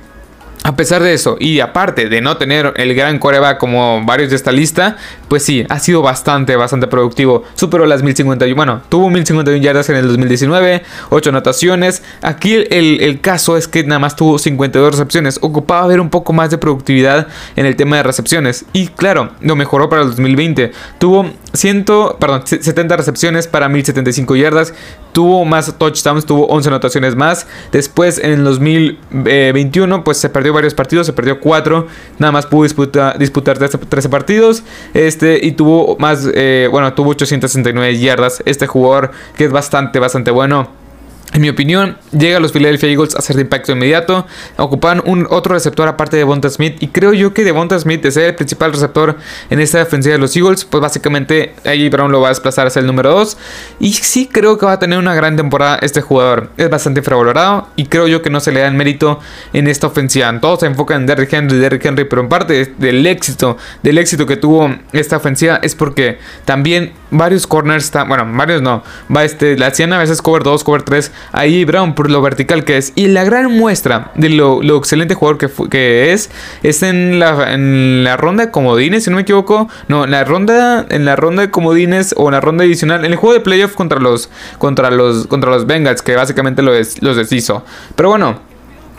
a 0.65 0.75
pesar 0.75 1.03
de 1.03 1.13
eso, 1.13 1.37
y 1.39 1.59
aparte 1.59 2.09
de 2.09 2.21
no 2.21 2.37
tener 2.37 2.73
el 2.77 2.95
gran 2.95 3.19
coreback 3.19 3.59
como 3.59 4.03
varios 4.03 4.31
de 4.31 4.35
esta 4.35 4.51
lista, 4.51 4.97
pues 5.27 5.43
sí, 5.43 5.63
ha 5.69 5.77
sido 5.77 6.01
bastante, 6.01 6.55
bastante 6.55 6.87
productivo. 6.87 7.43
Superó 7.53 7.85
las 7.85 8.01
1051, 8.01 8.55
bueno, 8.55 8.81
tuvo 8.89 9.11
1051 9.11 9.61
yardas 9.61 9.89
en 9.89 9.97
el 9.97 10.07
2019, 10.07 10.81
8 11.11 11.29
anotaciones. 11.29 12.01
Aquí 12.23 12.65
el, 12.71 13.21
caso 13.21 13.57
es 13.57 13.67
que 13.67 13.83
nada 13.83 13.99
más 13.99 14.15
tuvo 14.15 14.39
52 14.39 14.91
recepciones. 14.93 15.37
Ocupaba 15.39 15.85
ver 15.85 15.99
un 15.99 16.09
poco 16.09 16.33
más 16.33 16.49
de 16.49 16.57
productividad 16.57 17.27
en 17.55 17.67
el 17.67 17.75
tema 17.75 17.97
de 17.97 18.03
recepciones. 18.03 18.65
Y 18.73 18.87
claro, 18.87 19.33
lo 19.41 19.55
mejoró 19.55 19.87
para 19.87 20.01
el 20.01 20.07
2020. 20.07 20.71
Tuvo 20.97 21.29
100, 21.53 21.85
perdón, 22.19 22.41
70 22.43 22.97
recepciones 22.97 23.45
para 23.45 23.69
1075 23.69 24.35
yardas. 24.35 24.73
Tuvo 25.13 25.45
más 25.45 25.77
touchdowns, 25.77 26.25
tuvo 26.25 26.47
11 26.47 26.69
anotaciones 26.69 27.15
más. 27.15 27.45
Después 27.71 28.17
en 28.17 28.31
el 28.31 28.43
2021, 28.43 30.03
pues 30.03 30.17
se 30.17 30.29
perdió 30.29 30.54
varios 30.55 30.73
partidos, 30.73 31.05
se 31.05 31.13
perdió 31.13 31.39
4. 31.39 31.87
Nada 32.19 32.31
más 32.31 32.45
pudo 32.45 32.63
disputar, 32.63 33.17
disputar 33.17 33.57
13, 33.57 34.09
partidos. 34.09 34.63
Este, 34.93 35.39
y 35.45 35.51
tuvo 35.51 35.97
más, 35.99 36.27
eh, 36.33 36.67
bueno, 36.71 36.93
tuvo 36.93 37.11
869 37.11 37.99
yardas. 37.99 38.41
Este 38.45 38.67
jugador 38.67 39.11
que 39.37 39.45
es 39.45 39.51
bastante, 39.51 39.99
bastante 39.99 40.31
bueno. 40.31 40.84
En 41.35 41.41
mi 41.41 41.49
opinión, 41.49 41.97
llega 42.17 42.37
a 42.37 42.39
los 42.39 42.53
Philadelphia 42.53 42.87
Eagles 42.87 43.13
a 43.13 43.19
hacer 43.19 43.35
de 43.35 43.41
impacto 43.41 43.73
inmediato. 43.73 44.25
Ocupan 44.55 45.03
un 45.05 45.27
otro 45.29 45.53
receptor 45.53 45.85
aparte 45.85 46.15
de 46.15 46.21
Devonta 46.21 46.49
Smith. 46.49 46.77
Y 46.79 46.87
creo 46.87 47.11
yo 47.11 47.33
que 47.33 47.43
Devonta 47.43 47.77
Smith, 47.77 48.01
de 48.01 48.11
ser 48.11 48.23
el 48.27 48.35
principal 48.35 48.71
receptor 48.71 49.17
en 49.49 49.59
esta 49.59 49.79
defensiva 49.79 50.13
de 50.13 50.19
los 50.19 50.33
Eagles, 50.37 50.63
pues 50.63 50.79
básicamente 50.79 51.53
ahí 51.65 51.89
Brown 51.89 52.09
lo 52.09 52.21
va 52.21 52.27
a 52.27 52.31
desplazar 52.31 52.67
hacia 52.67 52.79
el 52.79 52.85
número 52.85 53.11
2. 53.11 53.37
Y 53.81 53.91
sí 53.91 54.29
creo 54.31 54.57
que 54.57 54.65
va 54.65 54.71
a 54.71 54.79
tener 54.79 54.97
una 54.97 55.13
gran 55.13 55.35
temporada 55.35 55.77
este 55.81 55.99
jugador. 55.99 56.51
Es 56.55 56.69
bastante 56.69 57.01
infravalorado 57.01 57.67
y 57.75 57.87
creo 57.87 58.07
yo 58.07 58.21
que 58.21 58.29
no 58.29 58.39
se 58.39 58.53
le 58.53 58.61
da 58.61 58.67
el 58.69 58.75
mérito 58.75 59.19
en 59.51 59.67
esta 59.67 59.87
ofensiva. 59.87 60.33
Todos 60.39 60.61
se 60.61 60.67
enfocan 60.67 61.01
en 61.01 61.07
Derrick 61.07 61.33
Henry, 61.33 61.57
Derrick 61.57 61.83
Henry, 61.83 62.05
pero 62.05 62.21
en 62.21 62.29
parte 62.29 62.73
del 62.77 63.05
éxito, 63.05 63.57
del 63.83 63.97
éxito 63.97 64.25
que 64.25 64.37
tuvo 64.37 64.73
esta 64.93 65.17
ofensiva 65.17 65.59
es 65.61 65.75
porque 65.75 66.17
también 66.45 66.93
varios 67.17 67.47
corners 67.47 67.91
bueno, 68.07 68.27
varios 68.33 68.61
no, 68.61 68.83
va 69.15 69.23
este, 69.23 69.57
la 69.57 69.67
hacían 69.67 69.93
a 69.93 69.97
veces 69.97 70.21
cover 70.21 70.43
2, 70.43 70.63
cover 70.63 70.83
3 70.83 71.11
ahí 71.31 71.65
Brown 71.65 71.95
por 71.95 72.09
lo 72.09 72.21
vertical 72.21 72.63
que 72.63 72.77
es. 72.77 72.93
Y 72.95 73.07
la 73.07 73.23
gran 73.23 73.51
muestra 73.51 74.11
de 74.15 74.29
lo, 74.29 74.61
excelente 74.77 75.15
jugador 75.15 75.37
que, 75.37 75.49
que, 75.69 76.13
es 76.13 76.29
es 76.63 76.83
en 76.83 77.19
la, 77.19 77.53
en 77.53 78.03
la 78.03 78.17
ronda 78.17 78.45
de 78.45 78.51
comodines, 78.51 79.03
si 79.03 79.09
no 79.09 79.17
me 79.17 79.23
equivoco. 79.23 79.67
No, 79.87 80.05
en 80.05 80.11
la 80.11 80.23
ronda, 80.23 80.85
en 80.89 81.05
la 81.05 81.15
ronda 81.15 81.43
de 81.43 81.51
comodines 81.51 82.13
o 82.17 82.27
en 82.27 82.33
la 82.33 82.41
ronda 82.41 82.63
adicional. 82.63 83.05
En 83.05 83.11
el 83.11 83.17
juego 83.17 83.33
de 83.33 83.39
playoff 83.39 83.73
contra 83.73 83.99
los, 83.99 84.29
contra 84.57 84.91
los, 84.91 85.27
contra 85.27 85.51
los 85.51 85.65
Bengals, 85.65 86.01
que 86.01 86.15
básicamente 86.15 86.61
los, 86.61 87.01
los 87.01 87.17
deshizo. 87.17 87.63
Pero 87.95 88.09
bueno. 88.09 88.54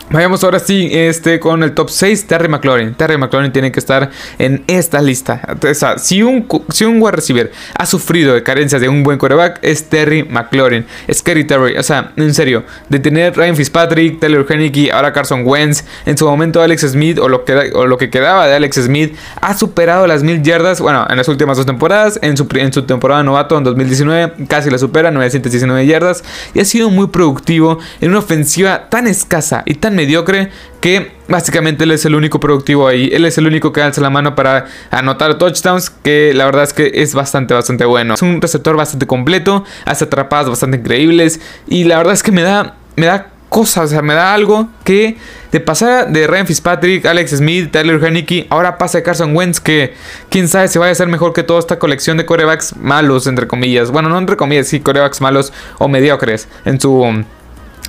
Vayamos 0.09 0.41
ahora 0.45 0.59
sí 0.59 0.87
este, 0.93 1.37
con 1.37 1.63
el 1.63 1.73
top 1.73 1.89
6, 1.89 2.27
Terry 2.27 2.47
McLaurin. 2.47 2.93
Terry 2.93 3.17
McLaurin 3.17 3.51
tiene 3.51 3.73
que 3.73 3.79
estar 3.81 4.09
en 4.39 4.63
esta 4.67 5.01
lista. 5.01 5.41
O 5.61 5.99
si 5.99 6.23
un, 6.23 6.47
si 6.71 6.85
un 6.85 7.01
wide 7.01 7.11
receiver 7.11 7.51
ha 7.77 7.85
sufrido 7.85 8.33
de 8.33 8.41
carencias 8.41 8.79
de 8.79 8.87
un 8.87 9.03
buen 9.03 9.17
quarterback, 9.17 9.59
es 9.61 9.89
Terry 9.89 10.23
McLaurin. 10.23 10.85
Es 11.07 11.21
Kerry 11.21 11.43
Terry. 11.43 11.77
O 11.77 11.83
sea, 11.83 12.13
en 12.15 12.33
serio, 12.33 12.63
de 12.87 12.99
tener 12.99 13.35
Ryan 13.35 13.57
Fitzpatrick, 13.57 14.21
Taylor 14.21 14.45
Henneke, 14.49 14.93
ahora 14.93 15.11
Carson 15.11 15.41
Wentz, 15.45 15.83
en 16.05 16.17
su 16.17 16.25
momento 16.25 16.61
Alex 16.61 16.83
Smith 16.83 17.19
o 17.19 17.27
lo, 17.27 17.43
que, 17.43 17.71
o 17.75 17.85
lo 17.85 17.97
que 17.97 18.09
quedaba 18.09 18.47
de 18.47 18.55
Alex 18.55 18.77
Smith, 18.85 19.13
ha 19.41 19.57
superado 19.57 20.07
las 20.07 20.23
mil 20.23 20.41
yardas. 20.41 20.79
Bueno, 20.79 21.05
en 21.09 21.17
las 21.17 21.27
últimas 21.27 21.57
dos 21.57 21.65
temporadas, 21.65 22.17
en 22.21 22.37
su, 22.37 22.47
en 22.55 22.71
su 22.71 22.83
temporada 22.83 23.23
novato 23.23 23.57
en 23.57 23.65
2019, 23.65 24.45
casi 24.47 24.69
la 24.69 24.77
supera, 24.77 25.11
919 25.11 25.85
yardas. 25.85 26.23
Y 26.53 26.61
ha 26.61 26.65
sido 26.65 26.89
muy 26.89 27.07
productivo 27.07 27.77
en 27.99 28.11
una 28.11 28.19
ofensiva 28.19 28.87
tan 28.87 29.05
escasa 29.07 29.63
y 29.65 29.73
tan 29.73 29.96
mediocre 29.97 30.49
que 30.79 31.11
básicamente 31.27 31.83
él 31.83 31.91
es 31.91 32.05
el 32.05 32.15
único 32.15 32.39
productivo 32.39 32.87
ahí. 32.87 33.09
Él 33.11 33.25
es 33.25 33.37
el 33.37 33.47
único 33.47 33.73
que 33.73 33.81
alza 33.81 33.99
la 33.99 34.09
mano 34.09 34.35
para 34.35 34.67
anotar 34.91 35.37
touchdowns, 35.37 35.89
que 35.89 36.31
la 36.33 36.45
verdad 36.45 36.63
es 36.63 36.71
que 36.71 36.91
es 36.93 37.13
bastante, 37.13 37.53
bastante 37.53 37.83
bueno. 37.83 38.13
Es 38.13 38.21
un 38.21 38.41
receptor 38.41 38.77
bastante 38.77 39.05
completo, 39.05 39.65
hace 39.83 40.05
atrapadas 40.05 40.47
bastante 40.47 40.77
increíbles 40.77 41.41
y 41.67 41.83
la 41.83 41.97
verdad 41.97 42.13
es 42.13 42.23
que 42.23 42.31
me 42.31 42.43
da, 42.43 42.77
me 42.95 43.07
da 43.07 43.31
cosas, 43.49 43.85
o 43.85 43.87
sea, 43.87 44.01
me 44.01 44.13
da 44.13 44.33
algo 44.33 44.69
que 44.83 45.17
de 45.51 45.59
pasar 45.59 46.09
de 46.09 46.27
Ryan 46.27 46.47
Fitzpatrick, 46.47 47.05
Alex 47.05 47.31
Smith, 47.31 47.71
Tyler 47.71 48.03
Haneke, 48.03 48.47
ahora 48.49 48.77
pasa 48.77 49.01
Carson 49.01 49.35
Wentz, 49.35 49.59
que 49.59 49.93
quién 50.29 50.47
sabe 50.47 50.67
si 50.67 50.77
vaya 50.77 50.91
a 50.91 50.95
ser 50.95 51.07
mejor 51.07 51.33
que 51.33 51.43
toda 51.43 51.59
esta 51.59 51.79
colección 51.79 52.17
de 52.17 52.25
corebacks 52.25 52.75
malos, 52.75 53.27
entre 53.27 53.47
comillas. 53.47 53.91
Bueno, 53.91 54.09
no 54.09 54.17
entre 54.17 54.35
comillas, 54.35 54.67
sí, 54.67 54.79
corebacks 54.79 55.21
malos 55.21 55.53
o 55.79 55.87
mediocres 55.87 56.47
en 56.65 56.79
su 56.79 57.23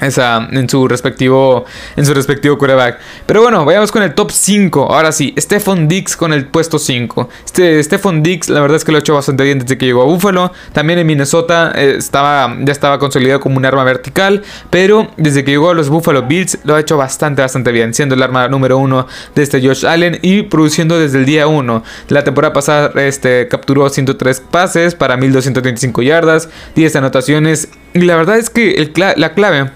esa, 0.01 0.49
en 0.51 0.69
su 0.69 0.87
respectivo 0.89 1.65
en 1.97 2.07
su 2.07 2.15
respectivo 2.15 2.59
quarterback. 2.59 2.99
Pero 3.27 3.43
bueno, 3.43 3.65
vayamos 3.65 3.93
con 3.93 4.03
el 4.03 4.15
top 4.15 4.31
5. 4.31 4.93
Ahora 4.93 5.13
sí, 5.13 5.35
Stephon 5.39 5.89
Dix 5.89 6.17
con 6.17 6.33
el 6.33 6.47
puesto 6.47 6.79
5. 6.79 7.29
Este 7.45 7.83
Stephon 7.83 8.23
Dix, 8.23 8.49
la 8.49 8.61
verdad 8.61 8.77
es 8.77 8.85
que 8.85 8.93
lo 8.93 8.99
ha 8.99 9.01
hecho 9.01 9.15
bastante 9.15 9.45
bien 9.45 9.59
desde 9.59 9.79
que 9.79 9.87
llegó 9.87 10.03
a 10.03 10.07
Buffalo. 10.07 10.53
También 10.73 10.99
en 10.99 11.07
Minnesota 11.07 11.73
eh, 11.75 11.97
estaba, 11.99 12.57
ya 12.61 12.73
estaba 12.73 12.99
consolidado 12.99 13.41
como 13.41 13.57
un 13.57 13.65
arma 13.65 13.85
vertical, 13.85 14.43
pero 14.71 15.09
desde 15.17 15.45
que 15.45 15.53
llegó 15.53 15.71
a 15.71 15.75
los 15.75 15.89
Buffalo 15.89 16.23
Bills 16.23 16.59
lo 16.65 16.75
ha 16.75 16.81
hecho 16.81 16.97
bastante, 16.97 17.43
bastante 17.43 17.73
bien, 17.73 17.95
siendo 17.95 18.15
el 18.15 18.23
arma 18.23 18.49
número 18.49 18.79
1 18.79 19.07
de 19.35 19.43
este 19.43 19.61
Josh 19.61 19.87
Allen 19.87 20.19
y 20.23 20.43
produciendo 20.43 20.99
desde 20.99 21.19
el 21.19 21.27
día 21.27 21.47
1. 21.47 21.83
La 22.09 22.25
temporada 22.25 22.53
pasada 22.53 22.93
este, 23.03 23.49
capturó 23.49 23.89
103 23.89 24.41
pases 24.51 24.95
para 24.95 25.17
1235 25.17 26.03
yardas, 26.03 26.49
10 26.75 26.97
anotaciones 26.97 27.69
y 27.95 28.01
la 28.01 28.17
verdad 28.17 28.39
es 28.39 28.51
que 28.51 28.75
el 28.75 28.93
la 28.99 29.35
clave 29.35 29.71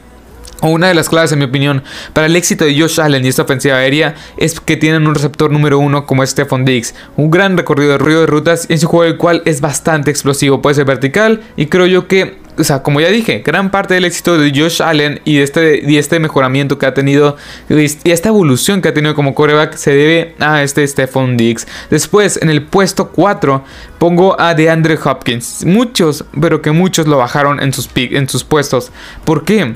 o 0.62 0.68
una 0.68 0.88
de 0.88 0.94
las 0.94 1.08
claves, 1.08 1.32
en 1.32 1.40
mi 1.40 1.44
opinión, 1.44 1.82
para 2.12 2.28
el 2.28 2.36
éxito 2.36 2.64
de 2.64 2.80
Josh 2.80 3.00
Allen 3.00 3.24
y 3.24 3.28
esta 3.28 3.42
ofensiva 3.42 3.76
aérea 3.76 4.14
es 4.36 4.60
que 4.60 4.76
tienen 4.76 5.06
un 5.08 5.14
receptor 5.14 5.50
número 5.50 5.80
uno 5.80 6.06
como 6.06 6.24
Stephon 6.24 6.64
Diggs. 6.64 6.94
Un 7.16 7.32
gran 7.32 7.56
recorrido 7.56 7.90
de 7.90 7.98
ruido 7.98 8.20
de 8.20 8.26
rutas 8.28 8.66
en 8.70 8.78
su 8.78 8.86
juego, 8.86 9.12
el 9.12 9.18
cual 9.18 9.42
es 9.44 9.60
bastante 9.60 10.12
explosivo, 10.12 10.62
puede 10.62 10.76
ser 10.76 10.84
vertical. 10.84 11.42
Y 11.56 11.66
creo 11.66 11.86
yo 11.86 12.06
que, 12.06 12.38
o 12.56 12.62
sea, 12.62 12.84
como 12.84 13.00
ya 13.00 13.08
dije, 13.08 13.42
gran 13.44 13.72
parte 13.72 13.94
del 13.94 14.04
éxito 14.04 14.38
de 14.38 14.50
Josh 14.50 14.80
Allen 14.82 15.20
y 15.24 15.38
de 15.38 15.42
este, 15.42 15.82
y 15.84 15.98
este 15.98 16.20
mejoramiento 16.20 16.78
que 16.78 16.86
ha 16.86 16.94
tenido 16.94 17.36
y 17.68 18.10
esta 18.10 18.28
evolución 18.28 18.82
que 18.82 18.90
ha 18.90 18.94
tenido 18.94 19.16
como 19.16 19.34
coreback 19.34 19.74
se 19.74 19.90
debe 19.90 20.36
a 20.38 20.62
este 20.62 20.86
Stephon 20.86 21.36
Diggs. 21.36 21.66
Después, 21.90 22.38
en 22.40 22.50
el 22.50 22.62
puesto 22.62 23.08
4, 23.08 23.64
pongo 23.98 24.40
a 24.40 24.54
DeAndre 24.54 24.96
Hopkins. 25.04 25.64
Muchos, 25.64 26.24
pero 26.40 26.62
que 26.62 26.70
muchos 26.70 27.08
lo 27.08 27.18
bajaron 27.18 27.60
en 27.60 27.72
sus, 27.72 27.90
en 27.96 28.28
sus 28.28 28.44
puestos. 28.44 28.92
¿Por 29.24 29.44
qué? 29.44 29.74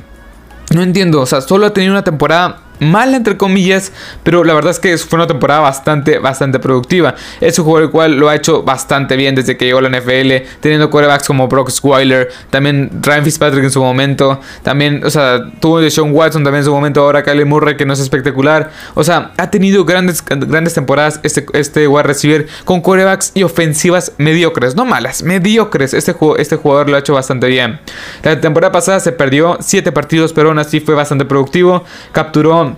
No 0.74 0.82
entiendo, 0.82 1.20
o 1.20 1.26
sea, 1.26 1.40
solo 1.40 1.66
ha 1.66 1.72
tenido 1.72 1.92
una 1.92 2.02
temporada 2.02 2.58
mala 2.80 3.16
entre 3.16 3.36
comillas, 3.36 3.92
pero 4.22 4.44
la 4.44 4.54
verdad 4.54 4.70
es 4.70 4.80
que 4.80 4.96
fue 4.98 5.18
una 5.18 5.26
temporada 5.26 5.60
bastante, 5.60 6.18
bastante 6.18 6.58
productiva. 6.58 7.14
Es 7.40 7.58
un 7.58 7.64
jugador 7.64 7.84
el 7.84 7.90
cual 7.90 8.16
lo 8.16 8.28
ha 8.28 8.34
hecho 8.34 8.62
bastante 8.62 9.16
bien 9.16 9.34
desde 9.34 9.56
que 9.56 9.66
llegó 9.66 9.78
a 9.78 9.82
la 9.82 9.88
NFL, 9.88 10.60
teniendo 10.60 10.90
quarterbacks 10.90 11.26
como 11.26 11.48
Brock 11.48 11.70
Squiler, 11.70 12.28
también 12.50 12.90
Ryan 13.02 13.24
Fitzpatrick 13.24 13.64
en 13.64 13.70
su 13.70 13.82
momento, 13.82 14.40
también, 14.62 15.04
o 15.04 15.10
sea, 15.10 15.40
tuvo 15.60 15.80
de 15.80 15.90
Sean 15.90 16.12
Watson 16.12 16.44
también 16.44 16.60
en 16.60 16.64
su 16.64 16.72
momento, 16.72 17.02
ahora 17.02 17.22
Kyle 17.22 17.44
Murray 17.44 17.76
que 17.76 17.86
no 17.86 17.92
es 17.92 18.00
espectacular. 18.00 18.70
O 18.94 19.04
sea, 19.04 19.32
ha 19.36 19.50
tenido 19.50 19.84
grandes, 19.84 20.24
grandes 20.24 20.74
temporadas 20.74 21.20
este, 21.22 21.46
este 21.52 21.88
wide 21.88 22.02
receiver 22.02 22.46
con 22.64 22.80
quarterbacks 22.80 23.32
y 23.34 23.42
ofensivas 23.42 24.12
mediocres, 24.18 24.74
no 24.74 24.84
malas, 24.84 25.22
mediocres. 25.22 25.94
Este, 25.94 26.14
este 26.38 26.56
jugador 26.56 26.88
lo 26.88 26.96
ha 26.96 27.00
hecho 27.00 27.14
bastante 27.14 27.48
bien. 27.48 27.80
La 28.22 28.40
temporada 28.40 28.72
pasada 28.72 29.00
se 29.00 29.12
perdió 29.12 29.58
7 29.60 29.92
partidos, 29.92 30.32
pero 30.32 30.48
aún 30.48 30.58
así 30.58 30.80
fue 30.80 30.94
bastante 30.94 31.24
productivo. 31.24 31.84
Capturó 32.12 32.75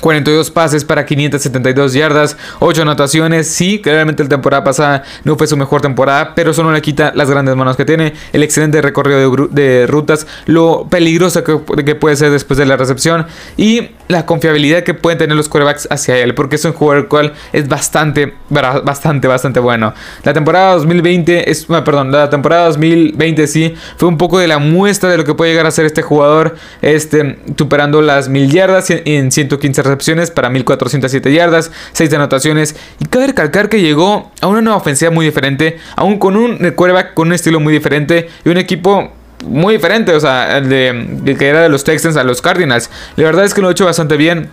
42 0.00 0.50
pases 0.50 0.84
para 0.84 1.06
572 1.06 1.92
yardas, 1.92 2.36
8 2.60 2.82
anotaciones. 2.82 3.48
Sí, 3.48 3.80
claramente 3.80 4.22
la 4.22 4.28
temporada 4.28 4.64
pasada 4.64 5.02
no 5.24 5.36
fue 5.36 5.46
su 5.46 5.56
mejor 5.56 5.80
temporada, 5.80 6.34
pero 6.34 6.50
eso 6.50 6.62
no 6.62 6.72
le 6.72 6.82
quita 6.82 7.12
las 7.14 7.30
grandes 7.30 7.56
manos 7.56 7.76
que 7.76 7.84
tiene, 7.84 8.12
el 8.32 8.42
excelente 8.42 8.82
recorrido 8.82 9.48
de, 9.50 9.86
rutas, 9.86 10.26
lo 10.46 10.86
peligroso 10.88 11.42
que, 11.44 11.94
puede 11.94 12.16
ser 12.16 12.30
después 12.30 12.58
de 12.58 12.66
la 12.66 12.76
recepción 12.76 13.26
y 13.56 13.90
la 14.08 14.26
confiabilidad 14.26 14.82
que 14.82 14.94
pueden 14.94 15.18
tener 15.18 15.36
los 15.36 15.48
quarterbacks 15.48 15.88
hacia 15.90 16.16
él, 16.18 16.34
porque 16.34 16.56
es 16.56 16.64
un 16.64 16.72
jugador 16.72 17.08
cual 17.08 17.32
es 17.52 17.68
bastante, 17.68 18.34
bastante, 18.50 19.28
bastante 19.28 19.60
bueno. 19.60 19.94
La 20.24 20.32
temporada 20.32 20.74
2020 20.74 21.50
es, 21.50 21.66
ah, 21.70 21.84
perdón, 21.84 22.12
la 22.12 22.30
temporada 22.30 22.66
2020 22.66 23.46
sí 23.46 23.74
fue 23.96 24.08
un 24.08 24.18
poco 24.18 24.38
de 24.38 24.48
la 24.48 24.58
muestra 24.58 25.10
de 25.10 25.16
lo 25.16 25.24
que 25.24 25.34
puede 25.34 25.50
llegar 25.50 25.66
a 25.66 25.70
ser 25.70 25.86
este 25.86 26.02
jugador, 26.02 26.56
este, 26.82 27.38
superando 27.56 28.02
las 28.02 28.28
mil 28.28 28.50
yardas 28.50 28.90
en 28.90 29.32
115 29.32 29.82
recepciones 29.82 30.30
para 30.30 30.50
1407 30.50 31.32
yardas, 31.32 31.70
6 31.92 32.12
anotaciones. 32.14 32.76
Y 33.00 33.06
cabe 33.06 33.28
recalcar 33.28 33.68
que 33.68 33.80
llegó 33.80 34.30
a 34.40 34.46
una 34.46 34.62
nueva 34.62 34.78
ofensiva 34.78 35.10
muy 35.10 35.24
diferente, 35.26 35.78
aún 35.96 36.18
con 36.18 36.36
un 36.36 36.56
quarterback 36.70 37.14
con 37.14 37.28
un 37.28 37.34
estilo 37.34 37.60
muy 37.60 37.72
diferente 37.72 38.28
y 38.44 38.48
un 38.48 38.58
equipo 38.58 39.12
muy 39.44 39.74
diferente, 39.74 40.14
o 40.14 40.20
sea, 40.20 40.58
el 40.58 40.68
de, 40.68 41.36
que 41.38 41.48
era 41.48 41.60
de 41.60 41.68
los 41.68 41.84
Texans 41.84 42.16
a 42.16 42.24
los 42.24 42.40
Cardinals. 42.40 42.90
La 43.16 43.24
verdad 43.24 43.44
es 43.44 43.54
que 43.54 43.60
lo 43.60 43.68
ha 43.68 43.72
hecho 43.72 43.84
bastante 43.84 44.16
bien 44.16 44.48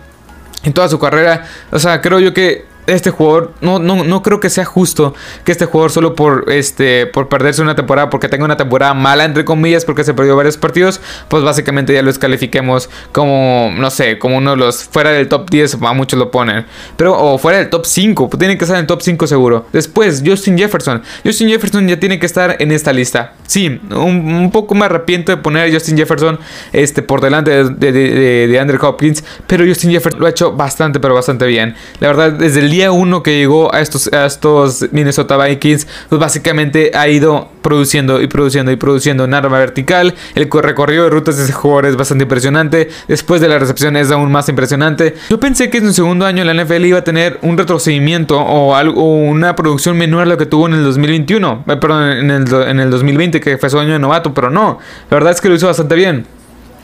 en 0.62 0.72
toda 0.72 0.88
su 0.88 0.98
carrera. 0.98 1.44
O 1.70 1.78
sea, 1.78 2.00
creo 2.00 2.20
yo 2.20 2.34
que 2.34 2.64
este 2.86 3.10
jugador, 3.10 3.52
no, 3.60 3.78
no, 3.78 4.04
no 4.04 4.22
creo 4.22 4.40
que 4.40 4.50
sea 4.50 4.64
justo 4.64 5.14
que 5.44 5.52
este 5.52 5.66
jugador 5.66 5.90
solo 5.90 6.14
por, 6.14 6.50
este, 6.52 7.06
por 7.06 7.28
perderse 7.28 7.62
una 7.62 7.74
temporada, 7.74 8.10
porque 8.10 8.28
tenga 8.28 8.44
una 8.44 8.56
temporada 8.56 8.94
mala, 8.94 9.24
entre 9.24 9.44
comillas, 9.44 9.84
porque 9.84 10.04
se 10.04 10.14
perdió 10.14 10.36
varios 10.36 10.56
partidos, 10.56 11.00
pues 11.28 11.42
básicamente 11.42 11.92
ya 11.94 12.02
lo 12.02 12.08
descalifiquemos 12.08 12.90
como, 13.12 13.72
no 13.76 13.90
sé, 13.90 14.18
como 14.18 14.38
uno 14.38 14.52
de 14.52 14.56
los 14.56 14.84
fuera 14.84 15.10
del 15.10 15.28
top 15.28 15.48
10, 15.50 15.78
a 15.82 15.92
muchos 15.92 16.18
lo 16.18 16.30
ponen, 16.30 16.66
pero 16.96 17.18
o 17.18 17.38
fuera 17.38 17.58
del 17.58 17.70
top 17.70 17.86
5, 17.86 18.28
pues 18.28 18.38
tiene 18.38 18.58
que 18.58 18.64
estar 18.64 18.76
en 18.76 18.82
el 18.82 18.86
top 18.86 19.02
5 19.02 19.26
seguro. 19.26 19.66
Después, 19.72 20.22
Justin 20.24 20.58
Jefferson. 20.58 21.02
Justin 21.24 21.48
Jefferson 21.48 21.88
ya 21.88 21.98
tiene 21.98 22.18
que 22.18 22.26
estar 22.26 22.56
en 22.58 22.72
esta 22.72 22.92
lista. 22.92 23.34
Sí, 23.46 23.80
un, 23.90 24.50
poco 24.52 24.74
me 24.74 24.84
arrepiento 24.84 25.32
de 25.32 25.38
poner 25.38 25.68
a 25.68 25.72
Justin 25.72 25.96
Jefferson 25.96 26.38
este, 26.72 27.02
por 27.02 27.20
delante 27.20 27.50
de, 27.64 27.92
de, 27.92 28.48
de 28.48 28.58
Andrew 28.60 28.78
Hopkins, 28.84 29.24
pero 29.46 29.64
Justin 29.66 29.90
Jefferson 29.90 30.20
lo 30.20 30.26
ha 30.26 30.30
hecho 30.30 30.52
bastante, 30.52 31.00
pero 31.00 31.14
bastante 31.14 31.46
bien. 31.46 31.74
La 32.00 32.08
verdad, 32.08 32.32
desde 32.32 32.60
el 32.60 32.73
día 32.74 32.92
uno 32.92 33.22
que 33.22 33.38
llegó 33.38 33.74
a 33.74 33.80
estos, 33.80 34.12
a 34.12 34.26
estos 34.26 34.86
Minnesota 34.92 35.36
Vikings, 35.36 35.86
pues 36.08 36.20
básicamente 36.20 36.90
ha 36.94 37.08
ido 37.08 37.48
produciendo 37.62 38.20
y 38.20 38.26
produciendo 38.26 38.72
y 38.72 38.76
produciendo 38.76 39.24
un 39.24 39.34
arma 39.34 39.58
vertical. 39.58 40.14
El 40.34 40.50
recorrido 40.50 41.04
de 41.04 41.10
rutas 41.10 41.36
de 41.36 41.44
ese 41.44 41.52
jugador 41.52 41.86
es 41.86 41.96
bastante 41.96 42.24
impresionante. 42.24 42.88
Después 43.08 43.40
de 43.40 43.48
la 43.48 43.58
recepción 43.58 43.96
es 43.96 44.10
aún 44.10 44.30
más 44.30 44.48
impresionante. 44.48 45.14
Yo 45.30 45.40
pensé 45.40 45.70
que 45.70 45.78
en 45.78 45.86
su 45.86 45.94
segundo 45.94 46.26
año 46.26 46.44
la 46.44 46.52
NFL 46.52 46.84
iba 46.84 46.98
a 46.98 47.04
tener 47.04 47.38
un 47.42 47.56
retrocedimiento 47.56 48.38
o, 48.38 48.74
algo, 48.74 49.02
una 49.04 49.56
producción 49.56 49.96
menor 49.96 50.22
a 50.22 50.26
lo 50.26 50.36
que 50.36 50.46
tuvo 50.46 50.66
en 50.66 50.74
el 50.74 50.84
2021. 50.84 51.64
Eh, 51.66 51.76
perdón, 51.76 52.10
en 52.10 52.30
el, 52.30 52.52
en 52.68 52.80
el 52.80 52.90
2020, 52.90 53.40
que 53.40 53.56
fue 53.58 53.70
su 53.70 53.78
año 53.78 53.92
de 53.92 53.98
novato, 53.98 54.34
pero 54.34 54.50
no. 54.50 54.78
La 55.10 55.16
verdad 55.16 55.32
es 55.32 55.40
que 55.40 55.48
lo 55.48 55.54
hizo 55.54 55.66
bastante 55.66 55.94
bien. 55.94 56.26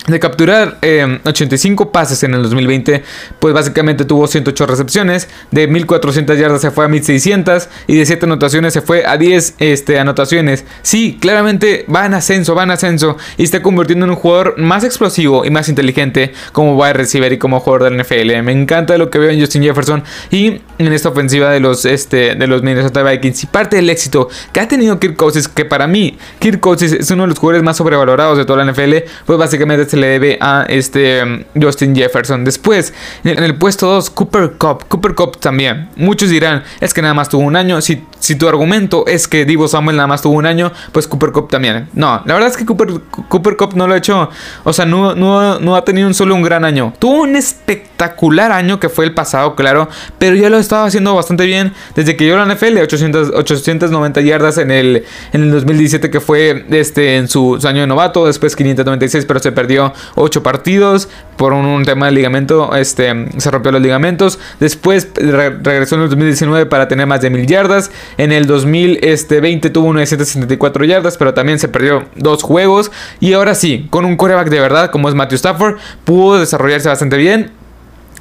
De 0.06 0.18
capturar 0.18 0.78
85 1.24 1.84
eh, 1.84 1.88
pases 1.92 2.22
en 2.22 2.32
el 2.32 2.42
2020, 2.42 3.02
pues 3.38 3.52
básicamente 3.52 4.06
tuvo 4.06 4.26
108 4.26 4.66
recepciones, 4.66 5.28
de 5.50 5.66
1400 5.66 6.38
yardas 6.38 6.62
se 6.62 6.70
fue 6.70 6.86
a 6.86 6.88
1600 6.88 7.68
y 7.86 7.96
de 7.96 8.06
7 8.06 8.24
anotaciones 8.24 8.72
se 8.72 8.80
fue 8.80 9.04
a 9.04 9.18
10 9.18 9.56
este, 9.58 9.98
anotaciones. 9.98 10.64
Sí, 10.82 11.18
claramente 11.20 11.84
va 11.94 12.06
en 12.06 12.14
ascenso, 12.14 12.54
va 12.54 12.62
en 12.62 12.70
ascenso 12.70 13.18
y 13.36 13.44
está 13.44 13.62
convirtiendo 13.62 14.06
en 14.06 14.12
un 14.12 14.16
jugador 14.16 14.54
más 14.58 14.84
explosivo 14.84 15.44
y 15.44 15.50
más 15.50 15.68
inteligente 15.68 16.32
como 16.52 16.76
va 16.78 16.88
a 16.88 16.92
recibir 16.94 17.32
y 17.32 17.38
como 17.38 17.60
jugador 17.60 17.90
del 17.90 18.00
NFL. 18.00 18.42
Me 18.42 18.52
encanta 18.52 18.96
lo 18.96 19.10
que 19.10 19.18
veo 19.18 19.30
en 19.30 19.38
Justin 19.38 19.62
Jefferson 19.62 20.02
y 20.30 20.62
en 20.78 20.92
esta 20.92 21.10
ofensiva 21.10 21.50
de 21.50 21.60
los, 21.60 21.84
este, 21.84 22.34
de 22.34 22.46
los 22.46 22.62
Minnesota 22.62 23.02
Vikings. 23.02 23.44
Y 23.44 23.46
parte 23.48 23.76
del 23.76 23.90
éxito 23.90 24.28
que 24.52 24.60
ha 24.60 24.66
tenido 24.68 24.98
Kirk 24.98 25.16
Cousins, 25.16 25.46
que 25.46 25.66
para 25.66 25.86
mí 25.86 26.18
Kirk 26.38 26.60
Cousins 26.60 26.92
es 26.92 27.10
uno 27.10 27.24
de 27.24 27.28
los 27.28 27.38
jugadores 27.38 27.62
más 27.62 27.76
sobrevalorados 27.76 28.38
de 28.38 28.44
toda 28.46 28.64
la 28.64 28.72
NFL, 28.72 28.94
pues 29.26 29.38
básicamente 29.38 29.89
se 29.90 29.96
le 29.96 30.06
debe 30.06 30.38
a 30.40 30.64
este 30.68 31.22
um, 31.22 31.44
Justin 31.60 31.94
Jefferson. 31.94 32.44
Después, 32.44 32.94
en 33.24 33.42
el 33.42 33.56
puesto 33.56 33.86
2, 33.86 34.10
Cooper 34.10 34.52
Cup. 34.52 34.84
Cooper 34.88 35.14
Cup 35.14 35.38
también. 35.38 35.88
Muchos 35.96 36.30
dirán, 36.30 36.62
es 36.80 36.94
que 36.94 37.02
nada 37.02 37.14
más 37.14 37.28
tuvo 37.28 37.42
un 37.42 37.56
año. 37.56 37.80
Si, 37.80 38.04
si 38.18 38.36
tu 38.36 38.48
argumento 38.48 39.04
es 39.06 39.28
que 39.28 39.44
Divo 39.44 39.68
Samuel 39.68 39.96
nada 39.96 40.06
más 40.06 40.22
tuvo 40.22 40.34
un 40.34 40.46
año, 40.46 40.72
pues 40.92 41.08
Cooper 41.08 41.32
Cup 41.32 41.48
también. 41.48 41.88
No, 41.92 42.22
la 42.24 42.34
verdad 42.34 42.50
es 42.50 42.56
que 42.56 42.64
Cooper, 42.64 42.88
Cooper 43.28 43.56
Cup 43.56 43.74
no 43.74 43.86
lo 43.86 43.94
ha 43.94 43.96
hecho. 43.96 44.30
O 44.64 44.72
sea, 44.72 44.86
no, 44.86 45.14
no, 45.14 45.58
no 45.58 45.76
ha 45.76 45.84
tenido 45.84 46.06
un 46.06 46.14
solo 46.14 46.34
un 46.34 46.42
gran 46.42 46.64
año. 46.64 46.92
Tuvo 46.98 47.22
un 47.22 47.36
espectacular 47.36 48.52
año 48.52 48.78
que 48.78 48.88
fue 48.88 49.04
el 49.04 49.14
pasado, 49.14 49.54
claro. 49.56 49.88
Pero 50.18 50.36
ya 50.36 50.48
lo 50.50 50.58
estaba 50.58 50.86
haciendo 50.86 51.14
bastante 51.14 51.46
bien 51.46 51.72
desde 51.94 52.16
que 52.16 52.24
llegó 52.24 52.38
a 52.38 52.46
la 52.46 52.54
NFL. 52.54 52.78
800, 52.78 53.32
890 53.34 54.20
yardas 54.20 54.58
en 54.58 54.70
el, 54.70 55.04
en 55.32 55.42
el 55.42 55.50
2017 55.50 56.10
que 56.10 56.20
fue 56.20 56.64
este, 56.70 57.16
en 57.16 57.28
su, 57.28 57.58
su 57.60 57.66
año 57.66 57.80
de 57.80 57.86
novato. 57.86 58.26
Después 58.26 58.54
596, 58.54 59.24
pero 59.26 59.40
se 59.40 59.52
perdió 59.52 59.79
8 60.14 60.42
partidos 60.42 61.08
por 61.36 61.54
un, 61.54 61.84
tema 61.84 62.06
de 62.06 62.12
ligamento, 62.12 62.76
este, 62.76 63.12
se 63.38 63.50
rompió 63.50 63.72
los 63.72 63.80
ligamentos. 63.80 64.38
Después 64.58 65.08
regresó 65.14 65.94
en 65.94 66.02
el 66.02 66.10
2019 66.10 66.66
para 66.66 66.86
tener 66.86 67.06
más 67.06 67.22
de 67.22 67.30
1000 67.30 67.46
yardas. 67.46 67.90
En 68.18 68.30
el 68.30 68.46
2020 68.46 69.08
este, 69.10 69.70
tuvo 69.70 69.92
974 69.94 70.84
yardas, 70.84 71.16
pero 71.16 71.32
también 71.32 71.58
se 71.58 71.68
perdió 71.68 72.04
dos 72.14 72.42
juegos. 72.42 72.90
Y 73.20 73.32
ahora 73.32 73.54
sí, 73.54 73.86
con 73.88 74.04
un 74.04 74.16
coreback 74.16 74.50
de 74.50 74.60
verdad 74.60 74.90
como 74.90 75.08
es 75.08 75.14
Matthew 75.14 75.36
Stafford, 75.36 75.76
pudo 76.04 76.38
desarrollarse 76.38 76.88
bastante 76.88 77.16
bien 77.16 77.59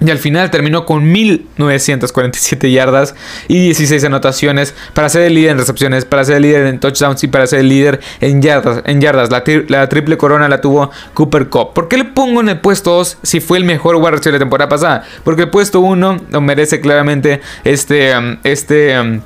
y 0.02 0.10
al 0.10 0.18
final 0.18 0.50
terminó 0.50 0.86
con 0.86 1.12
1947 1.12 2.72
yardas 2.72 3.16
y 3.48 3.60
16 3.60 4.04
anotaciones 4.06 4.74
para 4.94 5.10
ser 5.10 5.24
el 5.24 5.34
líder 5.34 5.52
en 5.52 5.58
recepciones, 5.58 6.06
para 6.06 6.24
ser 6.24 6.38
el 6.38 6.44
líder 6.44 6.68
en 6.68 6.80
touchdowns 6.80 7.24
y 7.24 7.28
para 7.28 7.48
ser 7.48 7.60
el 7.60 7.70
líder 7.70 8.00
en 8.22 8.42
yardas. 8.42 8.82
En 8.86 9.02
yardas. 9.02 9.30
La, 9.30 9.90
triple 9.90 10.18
corona 10.18 10.48
la 10.48 10.62
tuvo 10.62 10.92
Cooper 11.14 11.50
Cup. 11.50 11.74
¿Por 11.74 11.88
qué 11.88 11.98
le 11.98 12.06
pongo 12.06 12.42
en 12.42 12.50
el 12.50 12.60
puesto 12.60 12.92
2 12.92 13.18
si 13.24 13.40
fue 13.40 13.58
el 13.58 13.66
mejor 13.66 13.96
wide 13.98 14.20
de 14.20 14.32
la 14.32 14.40
temporada 14.40 14.70
pasada? 14.70 15.04
Porque 15.24 15.44
el 15.44 15.50
puesto 15.50 15.82
1 15.82 16.22
lo 16.30 16.42
merece 16.42 16.80
claramente 16.80 17.42
este, 17.64 18.18
um, 18.18 18.38
este 18.44 19.00
um, 19.00 19.22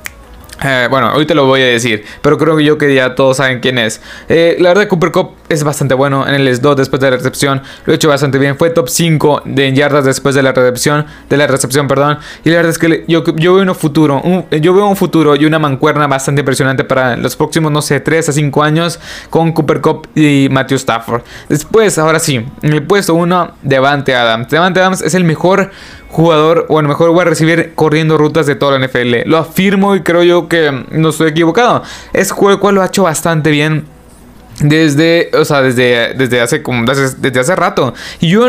Eh, 0.64 0.86
bueno, 0.88 1.08
ahorita 1.08 1.34
lo 1.34 1.44
voy 1.44 1.60
a 1.60 1.66
decir, 1.66 2.04
pero 2.22 2.38
creo 2.38 2.56
que 2.56 2.64
yo 2.64 2.78
que 2.78 2.94
ya 2.94 3.14
todos 3.14 3.36
saben 3.36 3.60
quién 3.60 3.76
es. 3.76 4.00
Eh, 4.30 4.56
la 4.58 4.70
verdad, 4.70 4.88
Cooper 4.88 5.12
Cup 5.12 5.32
es 5.50 5.62
bastante 5.62 5.92
bueno 5.92 6.26
en 6.26 6.34
el 6.34 6.56
slot 6.56 6.78
después 6.78 7.00
de 7.00 7.10
la 7.10 7.16
recepción. 7.18 7.62
Lo 7.84 7.92
he 7.92 7.96
hecho 7.96 8.08
bastante 8.08 8.38
bien. 8.38 8.56
Fue 8.56 8.70
top 8.70 8.88
5 8.88 9.42
de 9.44 9.72
yardas 9.74 10.06
después 10.06 10.34
de 10.34 10.42
la 10.42 10.52
recepción, 10.52 11.04
de 11.28 11.36
la 11.36 11.46
recepción, 11.46 11.86
perdón. 11.86 12.18
Y 12.44 12.48
la 12.48 12.56
verdad 12.56 12.70
es 12.70 12.78
que 12.78 13.04
yo, 13.06 13.24
yo 13.36 13.54
veo 13.54 13.64
un 13.64 13.74
futuro, 13.74 14.22
yo 14.50 14.74
veo 14.74 14.86
un 14.86 14.96
futuro 14.96 15.36
y 15.36 15.44
una 15.44 15.58
mancuerna 15.58 16.06
bastante 16.06 16.40
impresionante 16.40 16.82
para 16.82 17.16
los 17.16 17.36
próximos, 17.36 17.70
no 17.70 17.82
sé, 17.82 18.00
3 18.00 18.30
a 18.30 18.32
5 18.32 18.62
años 18.62 18.98
con 19.28 19.52
Cooper 19.52 19.82
Cup 19.82 20.08
y 20.14 20.48
Matthew 20.50 20.76
Stafford. 20.76 21.22
Después, 21.48 21.98
ahora 21.98 22.18
sí, 22.18 22.44
en 22.62 22.72
el 22.72 22.82
puesto 22.84 23.14
1, 23.14 23.56
Devante 23.62 24.14
Adams. 24.14 24.48
Devante 24.48 24.80
Adams 24.80 25.02
es 25.02 25.14
el 25.14 25.24
mejor 25.24 25.70
jugador 26.14 26.66
o 26.68 26.78
el 26.78 26.86
mejor 26.86 27.10
voy 27.10 27.22
a 27.22 27.24
recibir 27.24 27.72
corriendo 27.74 28.16
rutas 28.16 28.46
de 28.46 28.54
toda 28.54 28.78
la 28.78 28.86
NFL. 28.86 29.26
Lo 29.26 29.36
afirmo 29.36 29.96
y 29.96 30.02
creo 30.02 30.22
yo 30.22 30.48
que 30.48 30.70
no 30.92 31.08
estoy 31.08 31.30
equivocado. 31.30 31.82
Es 32.12 32.30
el 32.30 32.58
cual 32.60 32.76
lo 32.76 32.82
ha 32.82 32.86
hecho 32.86 33.02
bastante 33.02 33.50
bien 33.50 33.84
desde, 34.68 35.30
o 35.34 35.44
sea, 35.44 35.60
desde, 35.60 36.14
desde 36.14 36.40
hace 36.40 36.62
como 36.62 36.84
desde, 36.86 37.40
hace 37.40 37.54
rato. 37.54 37.92
Y 38.20 38.30
yo 38.30 38.48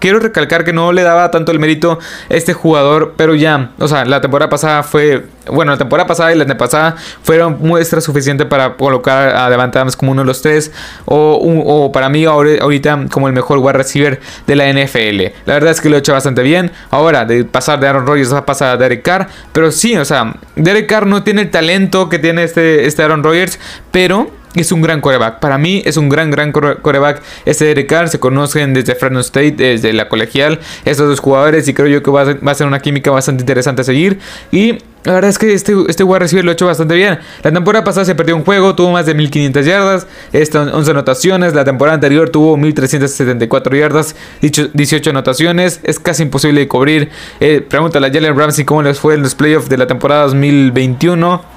quiero 0.00 0.18
recalcar 0.18 0.64
que 0.64 0.72
no 0.72 0.92
le 0.92 1.02
daba 1.02 1.30
tanto 1.30 1.52
el 1.52 1.60
mérito 1.60 1.98
a 2.28 2.34
este 2.34 2.52
jugador, 2.52 3.14
pero 3.16 3.34
ya, 3.34 3.70
o 3.78 3.86
sea, 3.86 4.04
la 4.04 4.20
temporada 4.20 4.48
pasada 4.48 4.82
fue, 4.82 5.24
bueno, 5.46 5.72
la 5.72 5.78
temporada 5.78 6.08
pasada 6.08 6.32
y 6.32 6.36
la 6.36 6.56
pasada 6.56 6.96
fueron 7.22 7.58
muestra 7.60 8.00
suficiente 8.00 8.46
para 8.46 8.74
colocar 8.74 9.36
a 9.36 9.48
Devante 9.48 9.78
Adams 9.78 9.96
como 9.96 10.10
uno 10.10 10.22
de 10.22 10.26
los 10.26 10.42
tres, 10.42 10.72
o, 11.04 11.38
o 11.40 11.92
para 11.92 12.08
mí 12.08 12.24
ahorita 12.24 13.06
como 13.10 13.28
el 13.28 13.34
mejor 13.34 13.58
wide 13.58 13.74
receiver 13.74 14.20
de 14.46 14.56
la 14.56 14.72
NFL. 14.72 15.34
La 15.44 15.54
verdad 15.54 15.70
es 15.70 15.80
que 15.80 15.88
lo 15.88 15.96
he 15.96 15.98
hecho 16.00 16.12
bastante 16.12 16.42
bien. 16.42 16.72
Ahora, 16.90 17.24
de 17.24 17.44
pasar 17.44 17.78
de 17.78 17.86
Aaron 17.86 18.06
Rodgers 18.06 18.32
a 18.32 18.44
pasar 18.44 18.70
a 18.70 18.76
Derek 18.76 19.02
Carr, 19.02 19.28
pero 19.52 19.70
sí, 19.70 19.96
o 19.96 20.04
sea, 20.04 20.34
Derek 20.56 20.88
Carr 20.88 21.06
no 21.06 21.22
tiene 21.22 21.42
el 21.42 21.50
talento 21.50 22.08
que 22.08 22.18
tiene 22.18 22.42
este, 22.42 22.86
este 22.86 23.02
Aaron 23.02 23.22
Rodgers, 23.22 23.58
pero 23.92 24.30
es 24.60 24.72
un 24.72 24.82
gran 24.82 25.00
coreback. 25.00 25.40
Para 25.40 25.58
mí 25.58 25.82
es 25.84 25.96
un 25.96 26.08
gran, 26.08 26.30
gran 26.30 26.52
coreback. 26.52 27.22
Este 27.44 27.66
Derek 27.66 27.88
Carr 27.88 28.08
se 28.08 28.18
conocen 28.18 28.74
desde 28.74 28.94
Fresno 28.94 29.20
State, 29.20 29.52
desde 29.52 29.92
la 29.92 30.08
colegial, 30.08 30.60
estos 30.84 31.08
dos 31.08 31.20
jugadores. 31.20 31.68
Y 31.68 31.74
creo 31.74 31.88
yo 31.88 32.02
que 32.02 32.10
va 32.10 32.22
a, 32.22 32.54
ser, 32.54 32.66
una 32.66 32.80
química 32.80 33.10
bastante 33.10 33.42
interesante 33.42 33.82
a 33.82 33.84
seguir. 33.84 34.18
Y 34.50 34.78
la 35.04 35.12
verdad 35.12 35.30
es 35.30 35.38
que 35.38 35.52
este, 35.52 35.74
este 35.88 36.02
wide 36.02 36.18
receiver 36.18 36.44
lo 36.44 36.50
ha 36.50 36.54
hecho 36.54 36.66
bastante 36.66 36.94
bien. 36.94 37.18
La 37.42 37.52
temporada 37.52 37.84
pasada 37.84 38.04
se 38.04 38.14
perdió 38.14 38.34
un 38.34 38.44
juego, 38.44 38.74
tuvo 38.74 38.90
más 38.90 39.06
de 39.06 39.14
1500 39.14 39.64
yardas, 39.64 40.06
11 40.32 40.90
anotaciones. 40.90 41.54
La 41.54 41.64
temporada 41.64 41.94
anterior 41.94 42.30
tuvo 42.30 42.56
1374 42.56 43.76
yardas, 43.76 44.16
18 44.40 45.10
anotaciones. 45.10 45.80
Es 45.84 46.00
casi 46.00 46.24
imposible 46.24 46.60
de 46.60 46.68
cubrir. 46.68 47.10
Eh, 47.40 47.64
pregúntale 47.66 48.08
a 48.08 48.12
Jalen 48.12 48.36
Ramsey 48.36 48.64
cómo 48.64 48.82
les 48.82 48.98
fue 48.98 49.14
en 49.14 49.22
los 49.22 49.34
playoffs 49.34 49.68
de 49.68 49.76
la 49.76 49.86
temporada 49.86 50.24
2021 50.24 51.55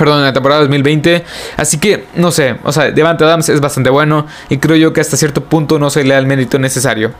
perdón, 0.00 0.20
en 0.20 0.24
la 0.24 0.32
temporada 0.32 0.62
2020. 0.62 1.24
Así 1.58 1.76
que, 1.78 2.06
no 2.14 2.30
sé, 2.32 2.56
o 2.64 2.72
sea, 2.72 2.90
Devante 2.90 3.22
Adams 3.22 3.50
es 3.50 3.60
bastante 3.60 3.90
bueno 3.90 4.26
y 4.48 4.56
creo 4.56 4.76
yo 4.76 4.94
que 4.94 5.02
hasta 5.02 5.18
cierto 5.18 5.44
punto 5.44 5.78
no 5.78 5.90
se 5.90 6.02
le 6.04 6.14
da 6.14 6.18
el 6.18 6.26
mérito 6.26 6.58
necesario. 6.58 7.12